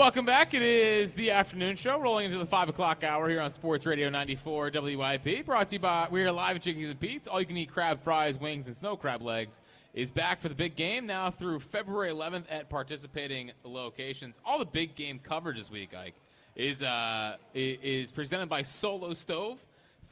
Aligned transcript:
Welcome 0.00 0.24
back. 0.24 0.54
It 0.54 0.62
is 0.62 1.12
the 1.12 1.30
afternoon 1.32 1.76
show, 1.76 2.00
rolling 2.00 2.24
into 2.24 2.38
the 2.38 2.46
five 2.46 2.70
o'clock 2.70 3.04
hour 3.04 3.28
here 3.28 3.42
on 3.42 3.52
Sports 3.52 3.84
Radio 3.84 4.08
94 4.08 4.70
WIP. 4.72 5.44
Brought 5.44 5.68
to 5.68 5.74
you 5.74 5.78
by 5.78 6.08
we 6.10 6.22
are 6.22 6.32
live 6.32 6.56
at 6.56 6.62
Chickies 6.62 6.88
and 6.88 6.98
Pete's. 6.98 7.28
All 7.28 7.38
you 7.38 7.44
can 7.44 7.58
eat 7.58 7.70
crab 7.70 8.02
fries, 8.02 8.40
wings, 8.40 8.66
and 8.66 8.74
snow 8.74 8.96
crab 8.96 9.20
legs 9.20 9.60
is 9.92 10.10
back 10.10 10.40
for 10.40 10.48
the 10.48 10.54
big 10.54 10.74
game 10.74 11.06
now 11.06 11.30
through 11.30 11.60
February 11.60 12.10
11th 12.10 12.44
at 12.48 12.70
participating 12.70 13.52
locations. 13.62 14.40
All 14.42 14.58
the 14.58 14.64
big 14.64 14.94
game 14.94 15.18
coverage 15.18 15.58
this 15.58 15.70
week, 15.70 15.94
Ike, 15.94 16.14
is 16.56 16.82
uh, 16.82 17.36
is 17.52 18.10
presented 18.10 18.48
by 18.48 18.62
Solo 18.62 19.12
Stove. 19.12 19.58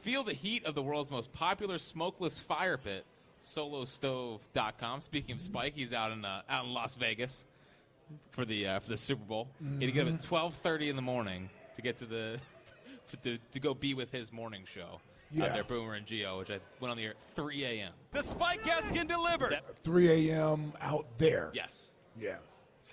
Feel 0.01 0.23
the 0.23 0.33
heat 0.33 0.65
of 0.65 0.75
the 0.75 0.83
world's 0.83 1.09
most 1.09 1.33
popular 1.33 1.79
smokeless 1.79 2.37
fire 2.37 2.77
pit. 2.77 3.05
SoloStove.com. 3.43 4.99
Speaking 4.99 5.33
of 5.33 5.41
Spike, 5.41 5.73
he's 5.73 5.93
out 5.93 6.11
in 6.11 6.23
uh, 6.25 6.43
out 6.47 6.65
in 6.65 6.73
Las 6.75 6.93
Vegas 6.93 7.45
for 8.31 8.45
the 8.45 8.67
uh, 8.67 8.79
for 8.79 8.89
the 8.89 8.97
Super 8.97 9.23
Bowl. 9.23 9.49
Mm-hmm. 9.63 9.79
He 9.79 9.85
had 9.85 9.93
to 9.93 9.99
get 9.99 10.07
up 10.07 10.13
at 10.13 10.21
twelve 10.21 10.53
thirty 10.55 10.89
in 10.89 10.95
the 10.95 11.01
morning 11.01 11.49
to 11.75 11.81
get 11.81 11.97
to 11.97 12.05
the 12.05 12.39
to, 13.23 13.37
to 13.51 13.59
go 13.59 13.73
be 13.73 13.93
with 13.93 14.11
his 14.11 14.31
morning 14.31 14.63
show. 14.65 15.01
Yeah. 15.31 15.45
Out 15.45 15.53
there, 15.53 15.63
Boomer 15.63 15.93
and 15.93 16.07
Gio, 16.07 16.39
which 16.39 16.49
I 16.49 16.59
went 16.79 16.89
on 16.89 16.97
the 16.97 17.03
air 17.03 17.11
at 17.11 17.35
3 17.35 17.63
a.m. 17.63 17.91
The 18.13 18.23
spike 18.23 18.65
has 18.65 18.91
been 18.91 19.05
delivered. 19.05 19.51
That, 19.51 19.63
3 19.83 20.31
a.m. 20.31 20.73
out 20.81 21.05
there. 21.19 21.51
Yes. 21.53 21.89
Yeah. 22.19 22.37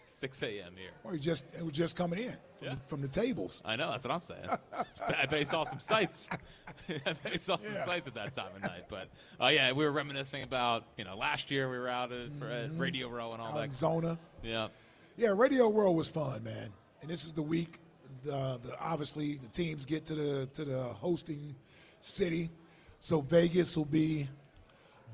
6 0.07 0.43
a.m. 0.43 0.73
here. 0.77 0.91
Well, 1.03 1.15
he 1.15 1.21
just 1.21 1.45
it 1.57 1.65
was 1.65 1.73
just 1.73 1.97
coming 1.97 2.19
in 2.19 2.33
from, 2.33 2.39
yeah. 2.63 2.71
the, 2.71 2.81
from 2.89 3.01
the 3.03 3.09
tables. 3.09 3.63
I 3.65 3.77
know 3.77 3.91
that's 3.91 4.05
what 4.05 4.13
I'm 4.13 4.23
saying. 4.23 4.49
I 5.07 5.27
bet 5.27 5.39
he 5.39 5.45
saw 5.45 5.65
some 5.65 5.79
sights. 5.79 6.29
I 6.89 7.13
bet 7.23 7.33
he 7.33 7.39
saw 7.39 7.59
some 7.59 7.75
yeah. 7.75 7.85
sights 7.85 8.07
at 8.07 8.15
that 8.15 8.35
time 8.35 8.55
of 8.55 8.63
night. 8.63 8.85
But 8.89 9.09
uh, 9.41 9.49
yeah, 9.49 9.73
we 9.73 9.85
were 9.85 9.93
reminiscing 9.93 10.43
about 10.43 10.85
you 10.97 11.05
know 11.05 11.17
last 11.17 11.51
year 11.51 11.71
we 11.71 11.79
were 11.79 11.89
out 11.89 12.13
at, 12.13 12.31
mm-hmm. 12.31 12.79
Radio 12.79 13.09
Row 13.09 13.31
and 13.31 13.41
all 13.41 13.49
out 13.49 13.55
that. 13.57 13.73
Zona. 13.73 14.19
Yeah. 14.43 14.69
Yeah, 15.19 15.33
Radio 15.35 15.73
Row 15.73 15.93
was 15.93 16.11
fun, 16.11 16.45
man. 16.45 16.71
And 17.01 17.11
this 17.11 17.25
is 17.25 17.33
the 17.33 17.41
week. 17.41 17.79
The, 18.23 18.61
the 18.63 18.79
obviously 18.79 19.37
the 19.37 19.49
teams 19.49 19.87
get 19.87 20.05
to 20.07 20.15
the 20.15 20.47
to 20.53 20.65
the 20.65 20.83
hosting 20.83 21.55
city, 22.01 22.51
so 22.99 23.23
Vegas 23.23 23.75
will 23.79 23.87
be 23.87 24.29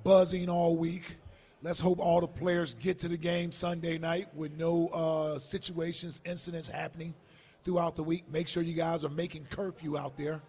buzzing 0.03 0.49
all 0.49 0.77
week. 0.77 1.05
Let's 1.63 1.79
hope 1.79 2.01
all 2.01 2.21
the 2.21 2.27
players 2.27 2.75
get 2.75 2.99
to 3.01 3.09
the 3.09 3.17
game 3.17 3.53
Sunday 3.53 3.97
night 3.97 4.27
with 4.35 4.59
no 4.59 4.89
uh, 4.89 5.39
situations, 5.39 6.21
incidents 6.25 6.67
happening 6.67 7.15
throughout 7.63 7.95
the 7.95 8.03
week. 8.03 8.25
Make 8.33 8.49
sure 8.49 8.65
you 8.65 8.75
guys 8.75 9.05
are 9.05 9.11
making 9.11 9.45
curfew 9.51 9.97
out 9.97 10.17
there, 10.17 10.41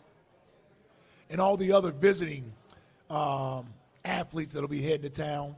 and 1.29 1.39
all 1.39 1.57
the 1.57 1.73
other 1.73 1.91
visiting 1.91 2.51
um, 3.11 3.67
athletes 4.03 4.53
that'll 4.53 4.67
be 4.67 4.81
heading 4.81 5.03
to 5.03 5.11
town. 5.11 5.55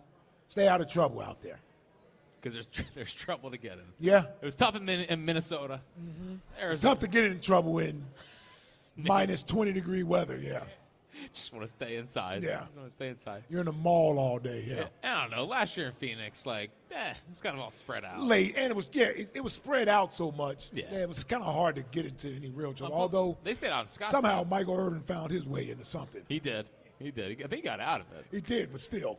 Stay 0.49 0.67
out 0.67 0.81
of 0.81 0.89
trouble 0.89 1.21
out 1.21 1.41
there 1.41 1.59
because 2.45 2.53
there's 2.53 2.87
there's 2.95 3.13
trouble 3.13 3.51
to 3.51 3.57
get 3.57 3.73
in. 3.73 3.85
Yeah, 3.99 4.25
it 4.41 4.45
was 4.45 4.55
tough 4.55 4.75
in, 4.75 4.87
in 4.87 5.25
Minnesota. 5.25 5.81
Mm-hmm. 5.99 6.71
It's 6.71 6.81
tough 6.81 6.99
to 6.99 7.07
get 7.07 7.25
in 7.25 7.39
trouble 7.39 7.79
in 7.79 8.05
minus 8.97 9.43
twenty 9.43 9.73
degree 9.73 10.03
weather. 10.03 10.39
Yeah. 10.41 10.61
Just 11.33 11.53
want 11.53 11.65
to 11.65 11.71
stay 11.71 11.95
inside. 11.95 12.43
Yeah, 12.43 12.59
just 12.59 12.75
want 12.75 12.89
to 12.89 12.95
stay 12.95 13.07
inside. 13.07 13.43
You're 13.49 13.61
in 13.61 13.65
the 13.65 13.71
mall 13.71 14.19
all 14.19 14.37
day. 14.37 14.63
Yeah. 14.67 14.85
yeah. 15.01 15.17
I 15.17 15.21
don't 15.21 15.31
know. 15.31 15.45
Last 15.45 15.75
year 15.75 15.87
in 15.87 15.93
Phoenix, 15.93 16.45
like, 16.45 16.71
eh, 16.91 17.13
it's 17.31 17.41
kind 17.41 17.55
of 17.55 17.61
all 17.61 17.71
spread 17.71 18.03
out. 18.03 18.21
Late, 18.21 18.53
and 18.57 18.69
it 18.69 18.75
was 18.75 18.87
yeah, 18.91 19.05
it, 19.05 19.31
it 19.33 19.43
was 19.43 19.53
spread 19.53 19.87
out 19.87 20.13
so 20.13 20.31
much. 20.31 20.69
Yeah. 20.73 20.85
yeah. 20.91 20.99
it 20.99 21.07
was 21.07 21.23
kind 21.23 21.41
of 21.41 21.53
hard 21.53 21.77
to 21.77 21.83
get 21.83 22.05
into 22.05 22.27
any 22.27 22.51
real 22.51 22.73
trouble. 22.73 22.93
Well, 22.93 23.03
Although 23.03 23.37
they 23.43 23.53
stayed 23.53 23.71
on 23.71 23.85
Scottsdale. 23.85 24.09
Somehow 24.09 24.45
Michael 24.47 24.77
Irvin 24.77 25.01
found 25.01 25.31
his 25.31 25.47
way 25.47 25.69
into 25.69 25.85
something. 25.85 26.21
He 26.27 26.39
did. 26.39 26.67
He 26.99 27.11
did. 27.11 27.31
I 27.31 27.47
think 27.47 27.53
he 27.53 27.61
got 27.61 27.79
out 27.79 28.01
of 28.01 28.07
it. 28.17 28.25
He 28.31 28.41
did, 28.41 28.71
but 28.71 28.81
still. 28.81 29.17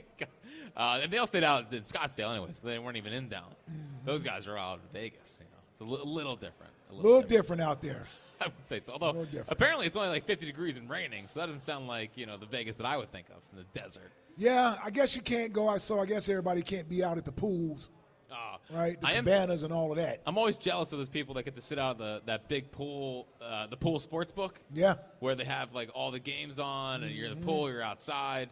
Uh, 0.76 1.00
and 1.02 1.10
they 1.10 1.16
all 1.16 1.26
stayed 1.26 1.42
out 1.42 1.72
in 1.72 1.82
Scottsdale 1.82 2.30
anyway, 2.30 2.50
so 2.52 2.66
they 2.66 2.78
weren't 2.78 2.98
even 2.98 3.12
in 3.14 3.28
down. 3.28 3.54
Mm-hmm. 3.70 4.04
Those 4.04 4.22
guys 4.22 4.46
are 4.46 4.58
out 4.58 4.74
in 4.74 4.80
Vegas. 4.92 5.38
You 5.40 5.46
know, 5.46 5.58
it's 5.70 5.80
a 5.80 5.84
li- 5.84 6.14
little 6.14 6.36
different. 6.36 6.72
A 6.90 6.94
little, 6.94 7.12
little 7.12 7.22
different. 7.22 7.60
different. 7.60 7.62
out 7.62 7.80
there. 7.80 8.02
I 8.40 8.44
would 8.46 8.68
say 8.68 8.80
so. 8.80 8.92
Although 8.92 9.26
apparently 9.48 9.86
it's 9.86 9.96
only 9.96 10.10
like 10.10 10.26
50 10.26 10.44
degrees 10.44 10.76
and 10.76 10.90
raining, 10.90 11.26
so 11.28 11.40
that 11.40 11.46
doesn't 11.46 11.62
sound 11.62 11.86
like 11.86 12.10
you 12.16 12.26
know 12.26 12.36
the 12.36 12.44
Vegas 12.44 12.76
that 12.76 12.84
I 12.84 12.98
would 12.98 13.10
think 13.10 13.28
of 13.30 13.36
in 13.52 13.64
the 13.64 13.80
desert. 13.80 14.12
Yeah, 14.36 14.76
I 14.84 14.90
guess 14.90 15.16
you 15.16 15.22
can't 15.22 15.52
go. 15.52 15.66
I 15.68 15.78
so 15.78 15.98
I 15.98 16.04
guess 16.04 16.28
everybody 16.28 16.60
can't 16.60 16.88
be 16.88 17.02
out 17.02 17.16
at 17.16 17.24
the 17.24 17.32
pools. 17.32 17.88
Uh, 18.30 18.76
right, 18.76 19.00
the 19.00 19.06
I 19.06 19.14
cabanas 19.14 19.62
am, 19.62 19.70
and 19.70 19.78
all 19.78 19.92
of 19.92 19.96
that. 19.96 20.20
I'm 20.26 20.36
always 20.36 20.58
jealous 20.58 20.92
of 20.92 20.98
those 20.98 21.08
people 21.08 21.34
that 21.36 21.44
get 21.44 21.54
to 21.56 21.62
sit 21.62 21.78
out 21.78 21.92
of 21.92 21.98
the 21.98 22.20
that 22.26 22.48
big 22.48 22.70
pool, 22.70 23.26
uh, 23.40 23.66
the 23.68 23.76
pool 23.76 23.98
sports 23.98 24.32
book. 24.32 24.60
Yeah, 24.74 24.96
where 25.20 25.34
they 25.34 25.44
have 25.44 25.72
like 25.72 25.88
all 25.94 26.10
the 26.10 26.20
games 26.20 26.58
on, 26.58 27.02
and 27.02 27.12
you're 27.14 27.28
in 27.28 27.40
the 27.40 27.46
pool, 27.46 27.64
mm-hmm. 27.64 27.74
you're 27.74 27.82
outside 27.82 28.50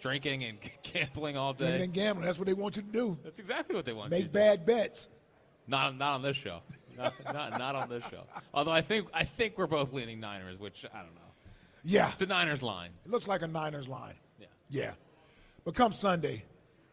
drinking 0.00 0.44
and 0.44 0.58
gambling 0.82 1.36
all 1.36 1.52
day. 1.52 1.66
Drinking 1.66 1.82
and 1.82 1.92
gambling. 1.92 2.26
That's 2.26 2.38
what 2.38 2.46
they 2.46 2.54
want 2.54 2.76
you 2.76 2.82
to 2.82 2.88
do. 2.88 3.18
That's 3.22 3.38
exactly 3.38 3.74
what 3.74 3.84
they 3.84 3.92
want. 3.92 4.10
Make 4.10 4.32
bad 4.32 4.66
bets. 4.66 5.08
Not 5.66 5.96
not 5.96 6.14
on 6.14 6.22
this 6.22 6.36
show. 6.36 6.60
Not, 6.96 7.14
not, 7.32 7.58
not 7.58 7.74
on 7.76 7.88
this 7.88 8.02
show. 8.10 8.22
Although 8.52 8.72
I 8.72 8.82
think 8.82 9.08
I 9.14 9.24
think 9.24 9.56
we're 9.56 9.66
both 9.66 9.92
leaning 9.92 10.20
Niners, 10.20 10.58
which 10.58 10.84
I 10.92 10.98
don't 10.98 11.14
know. 11.14 11.20
Yeah, 11.82 12.10
it's 12.12 12.22
a 12.22 12.26
Niners 12.26 12.62
line. 12.62 12.90
It 13.04 13.10
looks 13.10 13.26
like 13.28 13.42
a 13.42 13.46
Niners 13.46 13.88
line. 13.88 14.14
Yeah, 14.38 14.46
yeah. 14.68 14.90
But 15.64 15.74
come 15.74 15.92
Sunday, 15.92 16.44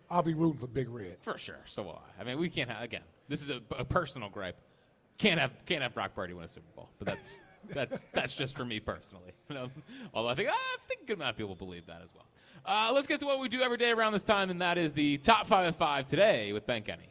I'll 0.09 0.23
be 0.23 0.33
rooting 0.33 0.59
for 0.59 0.67
Big 0.67 0.89
Red 0.89 1.17
for 1.21 1.37
sure. 1.37 1.59
So 1.65 1.83
will 1.83 2.01
I. 2.17 2.21
I 2.21 2.23
mean, 2.23 2.39
we 2.39 2.49
can't 2.49 2.69
have 2.69 2.83
again. 2.83 3.01
This 3.27 3.41
is 3.41 3.49
a, 3.49 3.61
a 3.71 3.83
personal 3.83 4.29
gripe. 4.29 4.57
Can't 5.17 5.39
have 5.39 5.51
can't 5.65 5.81
have 5.81 5.93
Brock 5.93 6.13
Purdy 6.15 6.33
win 6.33 6.45
a 6.45 6.47
Super 6.47 6.67
Bowl, 6.75 6.89
but 6.99 7.07
that's 7.07 7.41
that's 7.69 8.05
that's 8.13 8.35
just 8.35 8.55
for 8.55 8.63
me 8.65 8.79
personally. 8.79 9.33
You 9.49 9.55
know? 9.55 9.71
Although 10.13 10.29
I 10.29 10.35
think 10.35 10.49
I 10.49 10.75
think 10.87 11.01
a 11.01 11.05
good 11.05 11.17
amount 11.17 11.31
of 11.31 11.37
people 11.37 11.55
believe 11.55 11.87
that 11.87 12.01
as 12.03 12.09
well. 12.13 12.25
Uh, 12.67 12.91
let's 12.93 13.07
get 13.07 13.21
to 13.21 13.25
what 13.25 13.39
we 13.39 13.47
do 13.47 13.61
every 13.61 13.77
day 13.77 13.91
around 13.91 14.11
this 14.11 14.23
time, 14.23 14.49
and 14.49 14.61
that 14.61 14.77
is 14.77 14.93
the 14.93 15.17
top 15.19 15.47
five 15.47 15.65
of 15.67 15.75
five 15.77 16.07
today 16.09 16.51
with 16.51 16.67
Ben 16.67 16.81
Kenney. 16.81 17.09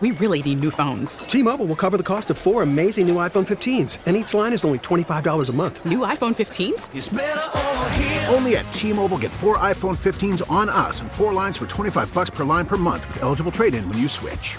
We 0.00 0.10
really 0.10 0.42
need 0.42 0.58
new 0.58 0.72
phones. 0.72 1.18
T-Mobile 1.18 1.66
will 1.66 1.76
cover 1.76 1.96
the 1.96 2.02
cost 2.02 2.28
of 2.30 2.36
four 2.36 2.64
amazing 2.64 3.06
new 3.06 3.14
iPhone 3.14 3.46
15s, 3.46 4.00
and 4.06 4.16
each 4.16 4.34
line 4.34 4.52
is 4.52 4.64
only 4.64 4.80
$25 4.80 5.48
a 5.48 5.52
month. 5.52 5.86
New 5.86 6.00
iPhone 6.00 6.34
15s? 6.34 8.28
Only 8.34 8.56
at 8.56 8.70
T-Mobile 8.72 9.18
get 9.18 9.30
four 9.30 9.58
iPhone 9.58 9.96
15s 9.96 10.50
on 10.50 10.68
us 10.68 11.00
and 11.00 11.10
four 11.12 11.32
lines 11.32 11.56
for 11.56 11.66
25 11.66 12.12
bucks 12.12 12.30
per 12.30 12.42
line 12.42 12.66
per 12.66 12.76
month 12.76 13.06
with 13.06 13.22
eligible 13.22 13.52
trade-in 13.52 13.88
when 13.88 13.98
you 13.98 14.08
switch. 14.08 14.58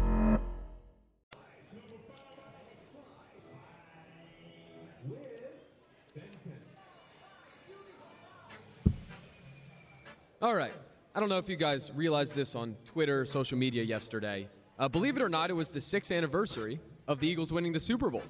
All 10.41 10.55
right. 10.55 10.73
I 11.13 11.19
don't 11.19 11.29
know 11.29 11.37
if 11.37 11.47
you 11.47 11.55
guys 11.55 11.91
realized 11.93 12.33
this 12.33 12.55
on 12.55 12.75
Twitter, 12.83 13.25
social 13.25 13.59
media 13.59 13.83
yesterday. 13.83 14.47
Uh, 14.79 14.87
believe 14.87 15.15
it 15.15 15.21
or 15.21 15.29
not, 15.29 15.51
it 15.51 15.53
was 15.53 15.69
the 15.69 15.79
sixth 15.79 16.11
anniversary 16.11 16.79
of 17.07 17.19
the 17.19 17.27
Eagles 17.27 17.53
winning 17.53 17.71
the 17.71 17.79
Super 17.79 18.09
Bowl. 18.09 18.23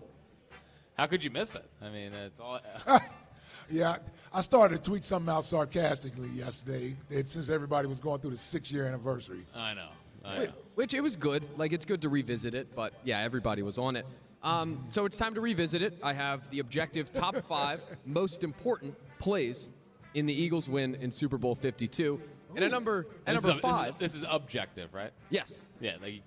How 0.97 1.05
could 1.07 1.23
you 1.23 1.29
miss 1.31 1.55
it? 1.55 1.63
I 1.81 1.89
mean, 1.89 2.11
it's 2.13 2.39
all. 2.39 2.59
Yeah, 3.69 3.97
I 4.33 4.41
started 4.41 4.83
to 4.83 4.89
tweet 4.89 5.05
something 5.05 5.31
out 5.31 5.45
sarcastically 5.45 6.27
yesterday 6.29 6.97
that 7.07 7.29
since 7.29 7.47
everybody 7.47 7.87
was 7.87 8.01
going 8.01 8.19
through 8.19 8.31
the 8.31 8.35
six 8.35 8.69
year 8.69 8.85
anniversary. 8.85 9.45
I 9.55 9.73
know. 9.73 9.89
I 10.25 10.39
Which, 10.39 10.49
which 10.75 10.93
it 10.93 10.99
was 10.99 11.15
good. 11.15 11.45
Like, 11.57 11.71
it's 11.71 11.85
good 11.85 12.01
to 12.01 12.09
revisit 12.09 12.53
it, 12.53 12.75
but 12.75 12.91
yeah, 13.05 13.21
everybody 13.21 13.61
was 13.61 13.77
on 13.77 13.95
it. 13.95 14.05
Um, 14.43 14.83
so 14.89 15.05
it's 15.05 15.15
time 15.15 15.33
to 15.35 15.41
revisit 15.41 15.81
it. 15.81 15.97
I 16.03 16.11
have 16.11 16.41
the 16.49 16.59
objective 16.59 17.13
top 17.13 17.37
five 17.47 17.81
most 18.05 18.43
important 18.43 18.93
plays 19.19 19.69
in 20.13 20.25
the 20.25 20.33
Eagles 20.33 20.67
win 20.69 20.95
in 20.95 21.11
Super 21.11 21.37
Bowl 21.37 21.55
52. 21.55 22.19
And 22.55 22.63
at 22.65 22.71
number, 22.71 23.07
at 23.25 23.33
This 23.33 23.43
is, 23.43 23.47
number 23.47 23.61
this 23.61 23.71
is- 23.71 23.77
five, 23.77 23.99
This 23.99 24.15
is, 24.15 24.25
objective, 24.29 24.93
right? 24.93 25.11
yes. 25.29 25.57
Yeah, 25.79 25.95
like 26.01 26.21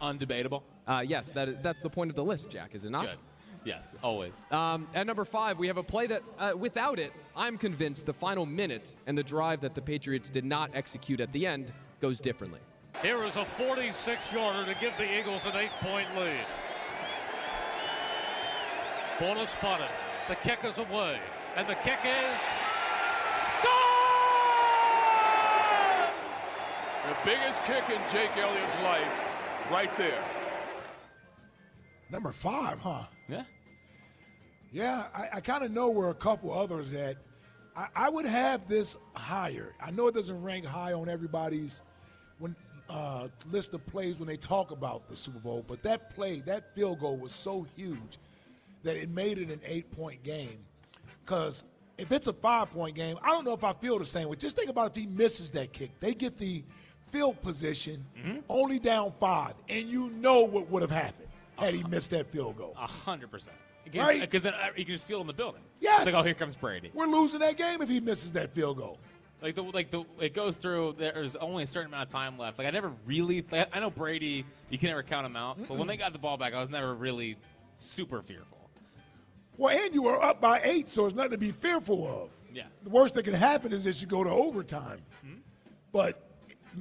undebatable. 0.00 0.62
Uh, 0.86 1.02
yes, 1.06 1.26
that 1.34 1.48
is, 1.48 1.56
that's 1.62 1.82
the 1.82 1.90
point 1.90 2.10
of 2.10 2.16
the 2.16 2.24
list, 2.24 2.50
Jack, 2.50 2.74
is 2.74 2.84
it 2.84 2.90
not? 2.90 3.06
Good. 3.06 3.18
Yes, 3.64 3.94
always. 4.02 4.34
Um, 4.50 4.88
at 4.92 5.06
number 5.06 5.24
five, 5.24 5.56
we 5.58 5.68
have 5.68 5.76
a 5.76 5.82
play 5.84 6.08
that, 6.08 6.22
uh, 6.38 6.52
without 6.58 6.98
it, 6.98 7.12
I'm 7.36 7.56
convinced 7.56 8.06
the 8.06 8.12
final 8.12 8.44
minute 8.44 8.92
and 9.06 9.16
the 9.16 9.22
drive 9.22 9.60
that 9.60 9.74
the 9.76 9.80
Patriots 9.80 10.28
did 10.28 10.44
not 10.44 10.70
execute 10.74 11.20
at 11.20 11.32
the 11.32 11.46
end 11.46 11.72
goes 12.00 12.18
differently. 12.20 12.58
Here 13.02 13.22
is 13.24 13.36
a 13.36 13.44
46 13.44 14.32
yarder 14.32 14.66
to 14.72 14.78
give 14.80 14.92
the 14.98 15.18
Eagles 15.18 15.46
an 15.46 15.54
eight 15.56 15.70
point 15.80 16.08
lead. 16.16 16.44
Bonus 19.20 19.50
spotted. 19.50 19.88
The 20.28 20.34
kick 20.36 20.58
is 20.64 20.78
away. 20.78 21.18
And 21.56 21.68
the 21.68 21.74
kick 21.76 21.98
is. 22.04 22.40
Biggest 27.24 27.62
kick 27.64 27.84
in 27.88 28.00
Jake 28.12 28.36
Elliott's 28.36 28.78
life, 28.82 29.12
right 29.70 29.94
there. 29.96 30.22
Number 32.10 32.32
five, 32.32 32.78
huh? 32.78 33.04
Yeah. 33.28 33.44
Yeah, 34.72 35.04
I, 35.14 35.28
I 35.34 35.40
kind 35.40 35.64
of 35.64 35.70
know 35.70 35.88
where 35.88 36.10
a 36.10 36.14
couple 36.14 36.52
others 36.52 36.90
that 36.90 37.16
I, 37.76 37.86
I 37.94 38.10
would 38.10 38.26
have 38.26 38.68
this 38.68 38.96
higher. 39.14 39.74
I 39.80 39.90
know 39.90 40.08
it 40.08 40.14
doesn't 40.14 40.42
rank 40.42 40.64
high 40.64 40.92
on 40.92 41.08
everybody's 41.08 41.82
when 42.38 42.56
uh, 42.88 43.28
list 43.50 43.72
of 43.74 43.86
plays 43.86 44.18
when 44.18 44.28
they 44.28 44.36
talk 44.36 44.70
about 44.70 45.08
the 45.08 45.16
Super 45.16 45.38
Bowl, 45.38 45.64
but 45.66 45.82
that 45.82 46.14
play, 46.14 46.40
that 46.40 46.74
field 46.74 47.00
goal 47.00 47.16
was 47.16 47.32
so 47.32 47.66
huge 47.76 48.18
that 48.82 48.96
it 48.96 49.08
made 49.10 49.38
it 49.38 49.50
an 49.50 49.60
eight-point 49.64 50.22
game. 50.22 50.58
Because 51.24 51.64
if 51.98 52.10
it's 52.12 52.26
a 52.26 52.32
five-point 52.32 52.96
game, 52.96 53.16
I 53.22 53.28
don't 53.28 53.44
know 53.44 53.52
if 53.52 53.64
I 53.64 53.72
feel 53.74 53.98
the 53.98 54.04
same 54.04 54.28
way. 54.28 54.36
Just 54.36 54.56
think 54.56 54.68
about 54.68 54.90
if 54.90 54.96
he 54.96 55.06
misses 55.06 55.50
that 55.52 55.72
kick, 55.72 55.90
they 56.00 56.14
get 56.14 56.36
the 56.36 56.64
field 57.12 57.40
position 57.42 58.04
mm-hmm. 58.18 58.38
only 58.48 58.80
down 58.80 59.12
five, 59.20 59.54
and 59.68 59.88
you 59.88 60.10
know 60.10 60.40
what 60.40 60.68
would 60.70 60.82
have 60.82 60.90
happened 60.90 61.28
had 61.58 61.74
he 61.74 61.80
uh-huh. 61.80 61.88
missed 61.88 62.10
that 62.10 62.32
field 62.32 62.56
goal. 62.56 62.74
A 62.76 62.86
hundred 62.86 63.30
percent. 63.30 63.56
Right. 63.94 64.20
Because 64.20 64.42
then 64.42 64.54
uh, 64.54 64.68
you 64.76 64.84
can 64.84 64.94
just 64.94 65.06
feel 65.06 65.18
it 65.18 65.22
in 65.22 65.26
the 65.26 65.32
building. 65.32 65.60
Yes. 65.80 66.02
It's 66.02 66.12
like, 66.12 66.20
oh, 66.20 66.24
here 66.24 66.34
comes 66.34 66.56
Brady. 66.56 66.90
We're 66.94 67.06
losing 67.06 67.40
that 67.40 67.56
game 67.56 67.82
if 67.82 67.88
he 67.88 68.00
misses 68.00 68.32
that 68.32 68.54
field 68.54 68.78
goal. 68.78 68.98
Like 69.42 69.56
the 69.56 69.62
like 69.64 69.90
the 69.90 70.04
it 70.20 70.34
goes 70.34 70.56
through. 70.56 70.94
There's 70.98 71.34
only 71.36 71.64
a 71.64 71.66
certain 71.66 71.88
amount 71.88 72.04
of 72.04 72.12
time 72.12 72.38
left. 72.38 72.58
Like 72.58 72.68
I 72.68 72.70
never 72.70 72.92
really. 73.04 73.44
Like, 73.50 73.68
I 73.72 73.80
know 73.80 73.90
Brady. 73.90 74.46
You 74.70 74.78
can 74.78 74.88
never 74.88 75.02
count 75.02 75.26
him 75.26 75.36
out. 75.36 75.58
But 75.68 75.76
when 75.76 75.88
they 75.88 75.96
got 75.96 76.12
the 76.12 76.18
ball 76.18 76.36
back, 76.36 76.54
I 76.54 76.60
was 76.60 76.70
never 76.70 76.94
really 76.94 77.36
super 77.76 78.22
fearful. 78.22 78.70
Well, 79.58 79.76
and 79.76 79.94
you 79.94 80.02
were 80.02 80.22
up 80.22 80.40
by 80.40 80.60
eight, 80.64 80.88
so 80.88 81.06
it's 81.06 81.14
nothing 81.14 81.32
to 81.32 81.38
be 81.38 81.50
fearful 81.50 82.06
of. 82.06 82.30
Yeah. 82.54 82.64
The 82.84 82.90
worst 82.90 83.14
that 83.14 83.24
can 83.24 83.34
happen 83.34 83.72
is 83.72 83.84
that 83.84 84.00
you 84.00 84.06
go 84.06 84.24
to 84.24 84.30
overtime. 84.30 85.00
Mm-hmm. 85.26 85.38
But 85.92 86.14
m- 86.14 86.31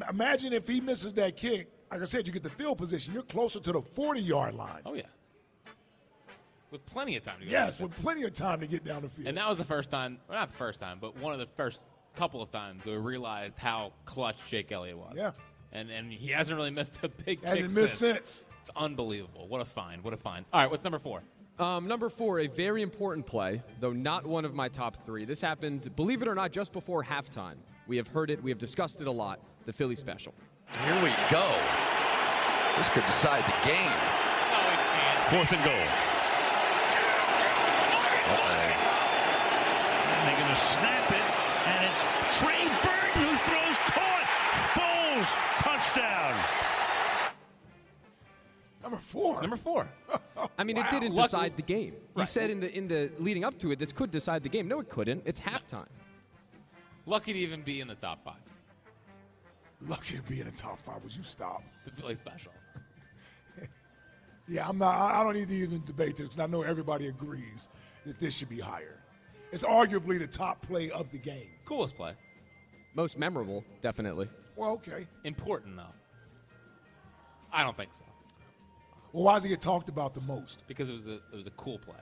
imagine 0.10 0.54
if 0.54 0.68
he 0.68 0.82
misses 0.82 1.14
that 1.16 1.36
kick. 1.38 1.68
Like 1.92 2.02
I 2.02 2.06
said, 2.06 2.26
you 2.26 2.34
get 2.34 2.44
the 2.44 2.50
field 2.50 2.78
position. 2.78 3.14
You're 3.14 3.24
closer 3.24 3.60
to 3.60 3.72
the 3.74 3.82
40 3.82 4.22
yard 4.22 4.56
line. 4.56 4.82
Oh 4.86 4.94
yeah. 4.94 5.04
With 6.72 6.86
plenty 6.86 7.18
of 7.18 7.24
time 7.24 7.40
to 7.40 7.46
go. 7.46 7.52
yes, 7.52 7.82
with 7.82 7.92
plenty 7.98 8.24
of 8.24 8.32
time 8.34 8.62
to 8.62 8.68
get 8.68 8.86
down 8.86 9.02
the 9.02 9.10
field. 9.10 9.28
And 9.28 9.38
that 9.38 9.50
was 9.50 9.58
the 9.58 9.66
first 9.66 9.92
time, 9.92 10.18
well, 10.30 10.38
not 10.40 10.52
the 10.52 10.58
first 10.58 10.80
time, 10.80 11.00
but 11.02 11.18
one 11.18 11.34
of 11.34 11.40
the 11.40 11.48
first 11.58 11.84
couple 12.16 12.42
of 12.42 12.50
times 12.50 12.86
we 12.86 12.96
realized 12.96 13.58
how 13.58 13.92
clutch 14.06 14.38
Jake 14.48 14.72
Elliott 14.72 14.98
was. 14.98 15.14
Yeah. 15.18 15.32
And 15.74 15.90
and 15.90 16.12
he 16.12 16.32
hasn't 16.32 16.56
really 16.58 16.72
missed 16.72 16.98
a 17.04 17.10
big 17.10 17.44
Hasn't 17.44 17.68
kick 17.68 17.76
missed 17.76 17.96
since. 17.98 18.16
since. 18.30 18.44
It's 18.62 18.72
unbelievable. 18.76 19.48
What 19.50 19.60
a 19.60 19.66
find. 19.66 20.02
What 20.04 20.14
a 20.14 20.18
find. 20.18 20.46
All 20.54 20.62
right, 20.62 20.70
what's 20.72 20.84
number 20.84 21.00
four? 21.00 21.24
Um, 21.60 21.88
number 21.88 22.10
four, 22.10 22.40
a 22.40 22.48
very 22.48 22.82
important 22.82 23.26
play, 23.26 23.62
though 23.82 23.92
not 23.92 24.26
one 24.26 24.46
of 24.46 24.54
my 24.56 24.68
top 24.70 25.06
three. 25.06 25.26
This 25.26 25.42
happened, 25.42 25.94
believe 25.96 26.22
it 26.22 26.28
or 26.28 26.36
not, 26.36 26.52
just 26.52 26.72
before 26.72 27.04
halftime. 27.04 27.56
We 27.88 27.98
have 27.98 28.08
heard 28.08 28.30
it, 28.32 28.42
we 28.42 28.50
have 28.50 28.58
discussed 28.60 29.02
it 29.02 29.08
a 29.08 29.12
lot. 29.12 29.40
The 29.66 29.74
Philly 29.74 29.96
special. 29.96 30.34
Here 30.86 30.96
we 31.04 31.10
go. 31.30 31.56
This 32.78 32.90
could 32.90 33.06
decide 33.06 33.46
the 33.46 33.68
game. 33.68 33.92
Fourth 35.30 35.52
and 35.54 35.64
goal. 35.64 35.88
And 38.92 40.28
they're 40.28 40.38
going 40.40 40.50
to 40.50 40.56
snap 40.56 41.10
it, 41.12 41.28
and 41.68 41.86
it's 41.92 42.04
Trey 42.40 42.66
Burton 42.84 43.22
who 43.22 43.36
throws 43.48 43.78
caught. 43.90 44.28
Foles 44.76 45.30
touchdown. 45.60 46.36
Number 48.84 48.98
four. 48.98 49.42
Number 49.42 49.56
four. 49.58 49.88
I 50.58 50.64
mean, 50.64 50.78
it 50.78 50.84
didn't 50.92 51.14
Luckily- 51.14 51.24
decide 51.24 51.56
the 51.56 51.62
game. 51.64 51.94
He 51.94 52.20
Right. 52.20 52.28
said 52.28 52.50
in 52.50 52.60
the 52.60 52.72
in 52.78 52.88
the 52.88 53.12
leading 53.20 53.44
up 53.44 53.58
to 53.60 53.72
it, 53.72 53.80
this 53.80 53.92
could 53.92 54.12
decide 54.12 54.44
the 54.44 54.50
game. 54.50 54.68
No, 54.68 54.80
it 54.80 54.90
couldn't. 54.90 55.22
It's 55.26 55.40
halftime. 55.40 55.88
Lucky 57.06 57.34
to 57.34 57.40
even 57.40 57.62
be 57.62 57.80
in 57.82 57.88
the 57.88 57.96
top 57.96 58.24
five. 58.24 58.36
Lucky 59.88 60.18
to 60.18 60.24
be 60.24 60.40
in 60.40 60.46
the 60.46 60.52
top 60.52 60.80
five. 60.80 61.02
Would 61.04 61.16
you 61.16 61.24
stop? 61.24 61.64
The 61.86 61.92
Philly 61.92 62.16
special. 62.16 62.52
Yeah, 64.48 64.68
I'm 64.68 64.78
not. 64.78 64.96
I 65.00 65.24
don't 65.24 65.36
need 65.36 65.48
to 65.48 65.56
even 65.56 65.82
debate 65.86 66.18
this. 66.18 66.38
I 66.38 66.46
know 66.48 66.62
everybody 66.62 67.08
agrees 67.08 67.70
that 68.06 68.20
this 68.20 68.36
should 68.36 68.50
be 68.50 68.60
higher. 68.60 68.98
It's 69.54 69.64
arguably 69.64 70.20
the 70.20 70.28
top 70.28 70.62
play 70.62 70.90
of 70.92 71.10
the 71.12 71.18
game. 71.20 71.48
Coolest 71.64 71.96
play. 71.96 72.14
Most 72.94 73.18
memorable, 73.18 73.64
definitely. 73.82 74.28
Well, 74.58 74.72
okay. 74.72 75.08
Important 75.24 75.78
though. 75.78 75.84
I 77.54 77.64
don't 77.64 77.78
think 77.78 77.94
so. 77.94 78.04
Well, 79.14 79.24
why 79.24 79.36
does 79.36 79.44
he 79.44 79.50
get 79.50 79.62
talked 79.62 79.88
about 79.88 80.14
the 80.14 80.22
most? 80.22 80.64
because 80.68 80.90
it 80.90 80.94
was 80.94 81.08
a 81.08 81.14
it 81.32 81.36
was 81.36 81.48
a 81.48 81.52
cool 81.52 81.78
play. 81.80 81.96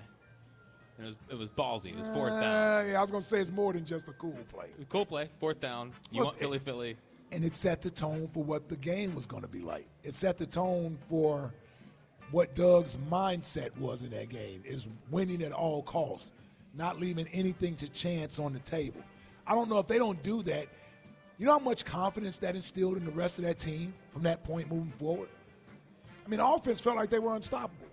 And 0.97 1.05
it 1.05 1.09
was 1.09 1.17
it 1.29 1.37
was 1.37 1.49
ballsy. 1.51 1.91
It 1.91 1.97
was 1.99 2.09
fourth 2.09 2.31
down. 2.31 2.43
Uh, 2.43 2.87
yeah, 2.89 2.97
I 2.97 3.01
was 3.01 3.11
gonna 3.11 3.21
say 3.21 3.41
it's 3.41 3.51
more 3.51 3.73
than 3.73 3.85
just 3.85 4.07
a 4.09 4.13
cool 4.13 4.37
play. 4.51 4.67
It 4.79 4.89
cool 4.89 5.05
play, 5.05 5.29
fourth 5.39 5.59
down. 5.59 5.91
You 6.09 6.19
Well, 6.19 6.25
want 6.27 6.37
it- 6.37 6.41
Philly, 6.41 6.59
Philly. 6.59 6.97
And 7.31 7.43
it 7.43 7.55
set 7.55 7.81
the 7.81 7.89
tone 7.89 8.27
for 8.33 8.43
what 8.43 8.69
the 8.69 8.75
game 8.75 9.15
was 9.15 9.25
going 9.25 9.43
to 9.43 9.47
be 9.47 9.61
like. 9.61 9.87
It 10.03 10.13
set 10.13 10.37
the 10.37 10.45
tone 10.45 10.97
for 11.07 11.53
what 12.31 12.55
Doug's 12.55 12.97
mindset 13.09 13.75
was 13.77 14.03
in 14.03 14.09
that 14.11 14.29
game: 14.29 14.61
is 14.65 14.87
winning 15.11 15.41
at 15.43 15.51
all 15.51 15.83
costs, 15.83 16.31
not 16.75 16.99
leaving 16.99 17.27
anything 17.27 17.75
to 17.77 17.87
chance 17.89 18.39
on 18.39 18.53
the 18.53 18.59
table. 18.59 19.01
I 19.45 19.55
don't 19.55 19.69
know 19.69 19.79
if 19.79 19.87
they 19.87 19.97
don't 19.97 20.21
do 20.23 20.41
that. 20.43 20.67
You 21.37 21.45
know 21.45 21.53
how 21.53 21.59
much 21.59 21.85
confidence 21.85 22.37
that 22.39 22.55
instilled 22.55 22.97
in 22.97 23.05
the 23.05 23.11
rest 23.11 23.39
of 23.39 23.45
that 23.45 23.57
team 23.57 23.93
from 24.11 24.23
that 24.23 24.43
point 24.43 24.69
moving 24.69 24.93
forward. 24.99 25.29
I 26.25 26.29
mean, 26.29 26.39
the 26.39 26.45
offense 26.45 26.81
felt 26.81 26.97
like 26.97 27.09
they 27.09 27.19
were 27.19 27.33
unstoppable. 27.33 27.87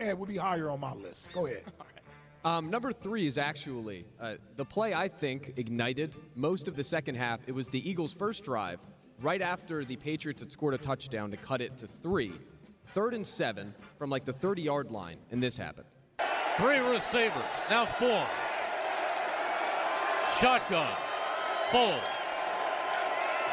And 0.00 0.08
it 0.08 0.18
would 0.18 0.28
be 0.28 0.36
higher 0.36 0.70
on 0.70 0.80
my 0.80 0.92
list. 0.94 1.30
Go 1.32 1.46
ahead. 1.46 1.64
Um, 2.44 2.70
number 2.70 2.92
three 2.92 3.26
is 3.26 3.36
actually 3.36 4.06
uh, 4.18 4.34
the 4.56 4.64
play 4.64 4.94
I 4.94 5.08
think 5.08 5.52
ignited 5.56 6.14
most 6.34 6.68
of 6.68 6.76
the 6.76 6.84
second 6.84 7.16
half. 7.16 7.40
It 7.46 7.52
was 7.52 7.68
the 7.68 7.88
Eagles' 7.88 8.14
first 8.14 8.44
drive, 8.44 8.80
right 9.20 9.42
after 9.42 9.84
the 9.84 9.96
Patriots 9.96 10.40
had 10.40 10.50
scored 10.50 10.72
a 10.72 10.78
touchdown 10.78 11.30
to 11.32 11.36
cut 11.36 11.60
it 11.60 11.76
to 11.78 11.88
three. 12.02 12.32
Third 12.94 13.12
and 13.12 13.26
seven 13.26 13.74
from 13.98 14.08
like 14.08 14.24
the 14.24 14.32
30 14.32 14.62
yard 14.62 14.90
line, 14.90 15.18
and 15.30 15.42
this 15.42 15.56
happened. 15.56 15.86
Three 16.56 16.78
receivers, 16.78 17.44
now 17.68 17.84
four. 17.84 18.26
Shotgun. 20.40 20.88
Foles. 21.70 22.00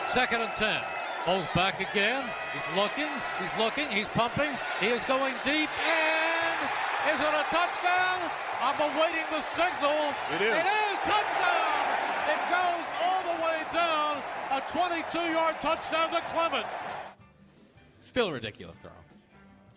Second 0.08 0.42
and 0.42 0.54
ten. 0.54 0.82
Foles 1.26 1.54
back 1.54 1.82
again. 1.82 2.24
He's 2.54 2.78
looking. 2.78 3.10
He's 3.42 3.60
looking. 3.60 3.90
He's 3.90 4.08
pumping. 4.08 4.52
He 4.80 4.88
is 4.88 5.04
going 5.04 5.34
deep. 5.44 5.70
And 5.86 6.70
is 7.14 7.20
it 7.20 7.34
a 7.34 7.44
touchdown? 7.54 8.47
I'm 8.62 8.80
awaiting 8.82 9.26
the 9.30 9.42
signal. 9.42 10.14
It 10.36 10.42
is. 10.42 10.54
It 10.56 10.66
is 10.66 11.00
touchdown. 11.04 11.88
It 12.28 12.42
goes 12.50 12.88
all 13.04 13.22
the 13.24 13.44
way 13.44 13.64
down. 13.72 14.18
A 14.52 14.62
22-yard 14.62 15.56
touchdown 15.62 16.12
to 16.12 16.22
Clement. 16.34 16.66
Still 18.00 18.30
a 18.30 18.34
ridiculous 18.34 18.78
throw. 18.80 18.92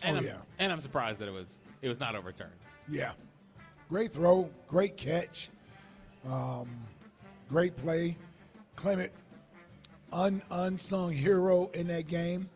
And 0.03 0.15
Oh, 0.15 0.19
I'm, 0.19 0.25
yeah. 0.25 0.37
And 0.59 0.71
I'm 0.71 0.79
surprised 0.79 1.19
that 1.19 1.27
it 1.27 1.31
was 1.31 1.57
it 1.81 1.87
was 1.89 1.99
not 1.99 2.15
overturned. 2.15 2.53
Yeah. 2.89 3.11
Great 3.89 4.13
throw, 4.13 4.49
great 4.67 4.97
catch, 4.97 5.49
um, 6.27 6.67
great 7.49 7.75
play. 7.75 8.17
Clement, 8.75 9.11
un, 10.13 10.41
unsung 10.49 11.11
hero 11.11 11.69
in 11.73 11.87
that 11.87 12.07
game. 12.07 12.49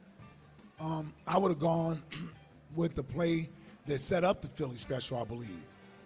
Um, 0.79 1.13
I 1.27 1.37
would 1.37 1.49
have 1.51 1.59
gone 1.59 2.01
with 2.75 2.95
the 2.95 3.03
play 3.03 3.49
that 3.85 4.01
set 4.01 4.23
up 4.23 4.41
the 4.41 4.47
Philly 4.47 4.77
special, 4.77 5.19
I 5.19 5.23
believe. 5.25 5.59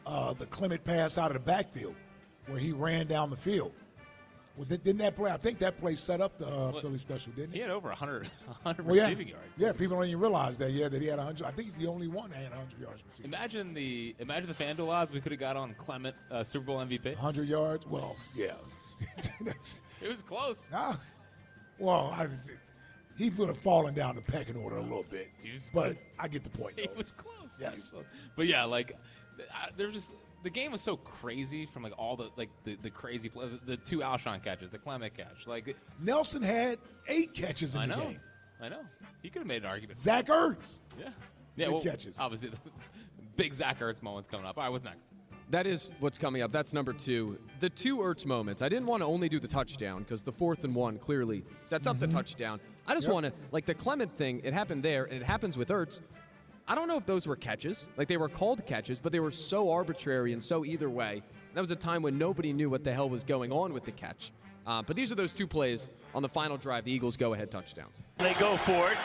Uh, 0.09 0.33
the 0.33 0.45
Clement 0.47 0.83
pass 0.83 1.17
out 1.19 1.27
of 1.29 1.33
the 1.35 1.39
backfield 1.51 1.93
where 2.47 2.57
he 2.59 2.71
ran 2.71 3.05
down 3.05 3.29
the 3.29 3.35
field. 3.35 3.71
Well, 4.57 4.65
di- 4.65 4.77
didn't 4.77 4.97
that 4.97 5.15
play? 5.15 5.29
I 5.31 5.37
think 5.37 5.59
that 5.59 5.79
play 5.79 5.93
set 5.93 6.19
up 6.19 6.37
the 6.39 6.47
uh, 6.47 6.71
Well, 6.71 6.81
Philly 6.81 6.97
special, 6.97 7.31
didn't 7.33 7.53
He 7.53 7.59
it? 7.59 7.63
had 7.63 7.69
over 7.71 7.89
100, 7.89 8.27
100 8.47 8.85
Well, 8.87 8.95
yeah. 8.95 9.03
receiving 9.03 9.27
yards. 9.27 9.45
Yeah, 9.55 9.71
people 9.71 9.97
don't 9.97 10.07
even 10.07 10.19
realize 10.19 10.57
that. 10.57 10.71
Yeah, 10.71 10.89
that 10.89 10.99
he 10.99 11.07
had 11.07 11.17
100. 11.19 11.45
I 11.45 11.51
think 11.51 11.65
he's 11.69 11.75
the 11.75 11.85
only 11.87 12.07
one 12.07 12.31
that 12.31 12.37
had 12.39 12.49
100 12.49 12.79
yards 12.81 13.03
receiving. 13.07 13.29
Imagine 13.31 13.73
the 13.75 14.15
imagine 14.19 14.47
the 14.49 14.55
FanDuel 14.63 14.89
odds 14.89 15.13
we 15.13 15.21
could 15.21 15.31
have 15.31 15.39
got 15.39 15.55
on 15.55 15.75
Clement 15.77 16.15
uh, 16.31 16.43
Super 16.43 16.65
Bowl 16.65 16.79
MVP. 16.79 17.05
100 17.05 17.47
yards. 17.47 17.85
Well, 17.87 18.15
yeah. 18.35 18.53
It 20.01 20.07
was 20.07 20.21
close. 20.21 20.65
nah. 20.71 20.95
Well, 21.77 22.11
I, 22.13 22.27
he 23.17 23.29
would 23.31 23.49
have 23.49 23.57
fallen 23.59 23.93
down 23.93 24.15
the 24.15 24.21
pecking 24.21 24.55
order 24.55 24.77
a 24.77 24.81
little 24.81 25.05
bit. 25.09 25.29
But. 25.73 25.97
I 26.17 26.27
get 26.27 26.43
the 26.43 26.49
point. 26.49 26.73
He 26.79 26.87
though. 26.87 26.93
was 26.95 27.11
close. 27.11 27.53
Yes. 27.59 27.71
was 27.73 27.89
close. 27.89 28.05
But 28.35 28.47
yeah, 28.47 28.63
like 28.65 28.97
there's 29.77 29.93
just 29.93 30.13
the 30.43 30.49
game 30.49 30.71
was 30.71 30.81
so 30.81 30.97
crazy 30.97 31.65
from 31.65 31.83
like 31.83 31.93
all 31.97 32.15
the 32.15 32.29
like 32.35 32.49
the, 32.63 32.75
the 32.81 32.89
crazy 32.89 33.29
play, 33.29 33.49
the 33.65 33.77
two 33.77 33.99
Alshon 33.99 34.43
catches, 34.43 34.69
the 34.69 34.77
Clement 34.77 35.15
catch. 35.15 35.47
Like 35.47 35.75
Nelson 35.99 36.41
had 36.41 36.79
eight 37.07 37.33
catches 37.33 37.75
in 37.75 37.81
I 37.81 37.87
the 37.87 37.95
know, 37.95 38.03
game. 38.03 38.19
I 38.61 38.69
know. 38.69 38.81
He 39.21 39.29
could 39.29 39.39
have 39.39 39.47
made 39.47 39.63
an 39.63 39.69
argument. 39.69 39.99
Zach 39.99 40.27
Ertz. 40.27 40.81
Yeah, 40.97 41.09
yeah. 41.55 41.65
Good 41.65 41.73
well, 41.73 41.81
catches. 41.81 42.15
Obviously, 42.17 42.49
the 42.49 42.57
big 43.35 43.53
Zach 43.53 43.79
Ertz 43.79 44.01
moments 44.01 44.29
coming 44.29 44.45
up. 44.45 44.57
All 44.57 44.63
right, 44.63 44.69
what's 44.69 44.85
next? 44.85 45.03
That 45.49 45.65
is 45.65 45.89
what's 45.99 46.19
coming 46.19 46.43
up. 46.43 46.51
That's 46.51 46.73
number 46.73 46.93
two. 46.93 47.39
The 47.59 47.69
two 47.69 47.97
Ertz 47.97 48.25
moments. 48.25 48.61
I 48.61 48.69
didn't 48.69 48.85
want 48.85 49.01
to 49.01 49.07
only 49.07 49.29
do 49.29 49.39
the 49.39 49.47
touchdown 49.47 50.03
because 50.03 50.21
the 50.21 50.31
fourth 50.31 50.63
and 50.63 50.75
one 50.75 50.99
clearly 50.99 51.43
sets 51.65 51.87
up 51.87 51.99
the 51.99 52.05
mm-hmm. 52.05 52.15
touchdown. 52.15 52.59
I 52.85 52.93
just 52.93 53.07
Yep. 53.07 53.13
want 53.13 53.25
to, 53.25 53.33
like 53.51 53.65
the 53.65 53.73
Clement 53.73 54.15
thing, 54.15 54.41
it 54.43 54.53
happened 54.53 54.83
there 54.83 55.05
and 55.05 55.13
it 55.13 55.23
happens 55.23 55.57
with 55.57 55.69
Ertz. 55.69 56.01
I 56.69 56.75
don't 56.75 56.87
know 56.87 56.97
if 56.97 57.05
those 57.07 57.25
were 57.25 57.35
catches. 57.35 57.87
Like 57.97 58.07
they 58.07 58.17
were 58.17 58.29
called 58.29 58.63
catches, 58.67 58.99
but 58.99 59.11
they 59.11 59.19
were 59.19 59.31
so 59.31 59.71
arbitrary 59.71 60.33
and 60.33 60.43
so 60.43 60.63
either 60.63 60.87
way. 60.87 61.23
That 61.55 61.61
was 61.61 61.71
a 61.71 61.75
time 61.75 62.03
when 62.03 62.19
nobody 62.19 62.53
knew 62.53 62.69
what 62.69 62.83
the 62.83 62.93
hell 62.93 63.09
was 63.09 63.23
going 63.23 63.51
on 63.51 63.73
with 63.73 63.85
the 63.85 63.91
catch. 63.91 64.31
Uh, 64.67 64.83
but 64.83 64.95
these 64.95 65.11
are 65.11 65.15
those 65.15 65.33
two 65.33 65.47
plays 65.47 65.89
on 66.13 66.21
the 66.21 66.29
final 66.29 66.57
drive, 66.57 66.85
the 66.85 66.91
Eagles 66.91 67.17
go 67.17 67.33
ahead 67.33 67.49
touchdowns. 67.49 67.95
They 68.19 68.35
go 68.35 68.55
for 68.55 68.91
it. 68.91 68.97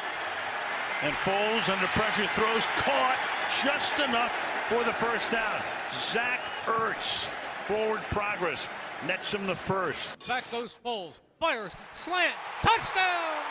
And 1.03 1.15
Foles 1.17 1.73
under 1.73 1.87
pressure 1.89 2.29
throws 2.35 2.67
caught 2.77 3.19
just 3.65 3.99
enough 3.99 4.33
for 4.69 4.85
the 4.85 4.93
first 4.93 5.31
down. 5.31 5.63
Zach 5.93 6.41
Ertz, 6.67 7.31
forward 7.67 8.03
progress, 8.11 8.69
nets 9.07 9.33
him 9.33 9.47
the 9.47 9.55
first. 9.55 10.29
Back 10.29 10.51
goes 10.51 10.79
Foles. 10.85 11.15
Fires. 11.41 11.73
Slant. 11.93 12.35
Touchdown! 12.63 13.43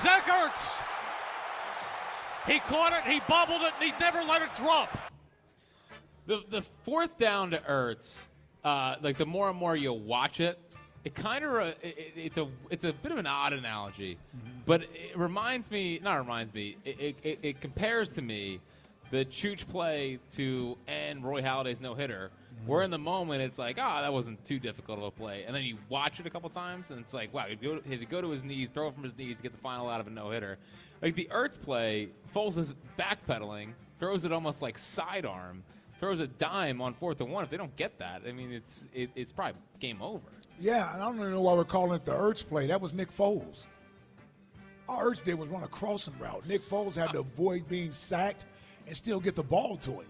Zach 0.00 0.24
Ertz. 0.24 0.80
He 2.46 2.58
caught 2.60 2.92
it, 2.92 3.04
he 3.10 3.20
bobbled 3.28 3.62
it, 3.62 3.72
and 3.80 3.92
he 3.92 3.98
never 4.00 4.22
let 4.22 4.42
it 4.42 4.48
drop. 4.56 4.96
The 6.26 6.42
the 6.50 6.62
fourth 6.84 7.18
down 7.18 7.50
to 7.50 7.58
Ertz, 7.58 8.20
uh, 8.64 8.96
like 9.00 9.16
the 9.16 9.26
more 9.26 9.48
and 9.50 9.58
more 9.58 9.76
you 9.76 9.92
watch 9.92 10.40
it, 10.40 10.58
it 11.04 11.14
kind 11.14 11.44
of 11.44 11.54
it, 11.56 11.78
it- 11.82 12.12
it's 12.16 12.36
a 12.36 12.48
it's 12.70 12.84
a 12.84 12.92
bit 12.92 13.12
of 13.12 13.18
an 13.18 13.26
odd 13.26 13.52
analogy, 13.52 14.18
but 14.66 14.82
it 14.82 15.16
reminds 15.16 15.70
me 15.70 16.00
not 16.02 16.14
reminds 16.18 16.52
me 16.54 16.76
it, 16.84 17.00
it, 17.00 17.16
it, 17.22 17.38
it 17.42 17.60
compares 17.60 18.10
to 18.10 18.22
me 18.22 18.60
the 19.10 19.24
Chooch 19.24 19.68
play 19.68 20.18
to 20.32 20.76
end 20.88 21.24
Roy 21.24 21.42
Halladay's 21.42 21.80
no 21.80 21.94
hitter. 21.94 22.30
Where 22.66 22.82
in 22.82 22.90
the 22.90 22.98
moment 22.98 23.42
it's 23.42 23.58
like, 23.58 23.78
oh, 23.80 24.02
that 24.02 24.12
wasn't 24.12 24.44
too 24.44 24.58
difficult 24.58 24.98
of 24.98 25.04
a 25.04 25.10
play, 25.10 25.44
and 25.46 25.54
then 25.54 25.64
you 25.64 25.78
watch 25.88 26.20
it 26.20 26.26
a 26.26 26.30
couple 26.30 26.48
times 26.50 26.90
and 26.90 27.00
it's 27.00 27.12
like, 27.12 27.34
wow, 27.34 27.46
he'd 27.48 27.60
go, 27.60 27.80
he'd 27.84 28.08
go 28.08 28.20
to 28.20 28.30
his 28.30 28.44
knees, 28.44 28.68
throw 28.70 28.88
it 28.88 28.94
from 28.94 29.02
his 29.02 29.16
knees 29.16 29.36
to 29.36 29.42
get 29.42 29.52
the 29.52 29.58
final 29.58 29.88
out 29.88 30.00
of 30.00 30.06
a 30.06 30.10
no 30.10 30.30
hitter. 30.30 30.58
Like 31.00 31.16
the 31.16 31.28
Ertz 31.32 31.60
play, 31.60 32.08
Foles 32.34 32.56
is 32.56 32.76
backpedaling, 32.98 33.72
throws 33.98 34.24
it 34.24 34.32
almost 34.32 34.62
like 34.62 34.78
sidearm, 34.78 35.64
throws 35.98 36.20
a 36.20 36.28
dime 36.28 36.80
on 36.80 36.94
fourth 36.94 37.20
and 37.20 37.30
one. 37.32 37.42
If 37.42 37.50
they 37.50 37.56
don't 37.56 37.74
get 37.76 37.98
that, 37.98 38.22
I 38.26 38.32
mean, 38.32 38.52
it's 38.52 38.88
it, 38.92 39.10
it's 39.16 39.32
probably 39.32 39.60
game 39.80 40.00
over. 40.00 40.26
Yeah, 40.60 40.92
I 40.94 40.98
don't 40.98 41.16
even 41.16 41.30
know 41.32 41.40
why 41.40 41.54
we're 41.54 41.64
calling 41.64 41.94
it 41.96 42.04
the 42.04 42.12
Ertz 42.12 42.46
play. 42.46 42.68
That 42.68 42.80
was 42.80 42.94
Nick 42.94 43.16
Foles. 43.16 43.66
All 44.88 45.00
Ertz 45.00 45.22
did 45.22 45.34
was 45.34 45.48
run 45.48 45.62
a 45.62 45.68
crossing 45.68 46.16
route. 46.20 46.46
Nick 46.46 46.68
Foles 46.68 46.94
had 46.94 47.12
to 47.12 47.20
avoid 47.20 47.68
being 47.68 47.90
sacked 47.90 48.44
and 48.86 48.96
still 48.96 49.20
get 49.20 49.34
the 49.34 49.42
ball 49.42 49.76
to 49.76 49.90
him. 49.92 50.06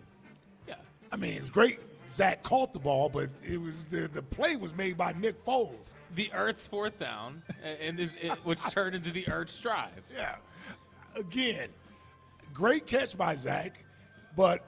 Yeah. 0.67 0.75
I 1.11 1.17
mean, 1.17 1.35
it 1.35 1.41
was 1.41 1.51
great. 1.51 1.79
Zach 2.13 2.43
caught 2.43 2.75
the 2.75 2.79
ball, 2.79 3.09
but 3.09 3.31
it 3.43 3.59
was 3.61 3.85
the, 3.85 4.07
the 4.07 4.21
play 4.23 4.57
was 4.57 4.77
made 4.77 4.99
by 4.99 5.15
Nick 5.15 5.43
Foles. 5.45 5.95
The 6.15 6.31
Ertz 6.35 6.69
fourth 6.69 6.99
down, 6.99 7.43
and 7.81 7.99
it, 7.99 8.11
it, 8.21 8.33
which 8.45 8.61
turned 8.71 8.95
into 8.95 9.11
the 9.11 9.25
Ertz 9.25 9.61
drive. 9.61 10.03
Yeah. 10.15 10.37
Again, 11.17 11.71
great 12.53 12.87
catch 12.87 13.17
by 13.17 13.35
Zach, 13.35 13.83
but 14.37 14.63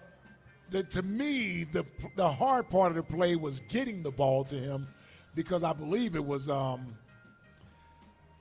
the, 0.71 0.83
to 0.85 1.03
me, 1.03 1.65
the 1.65 1.85
the 2.17 2.29
hard 2.29 2.71
part 2.71 2.91
of 2.91 2.97
the 2.97 3.03
play 3.03 3.37
was 3.37 3.61
getting 3.69 4.03
the 4.03 4.11
ball 4.11 4.45
to 4.45 4.57
him 4.57 4.89
because 5.35 5.63
I 5.63 5.75
believe 5.75 6.17
it 6.17 6.25
was 6.25 6.49
um, 6.49 6.97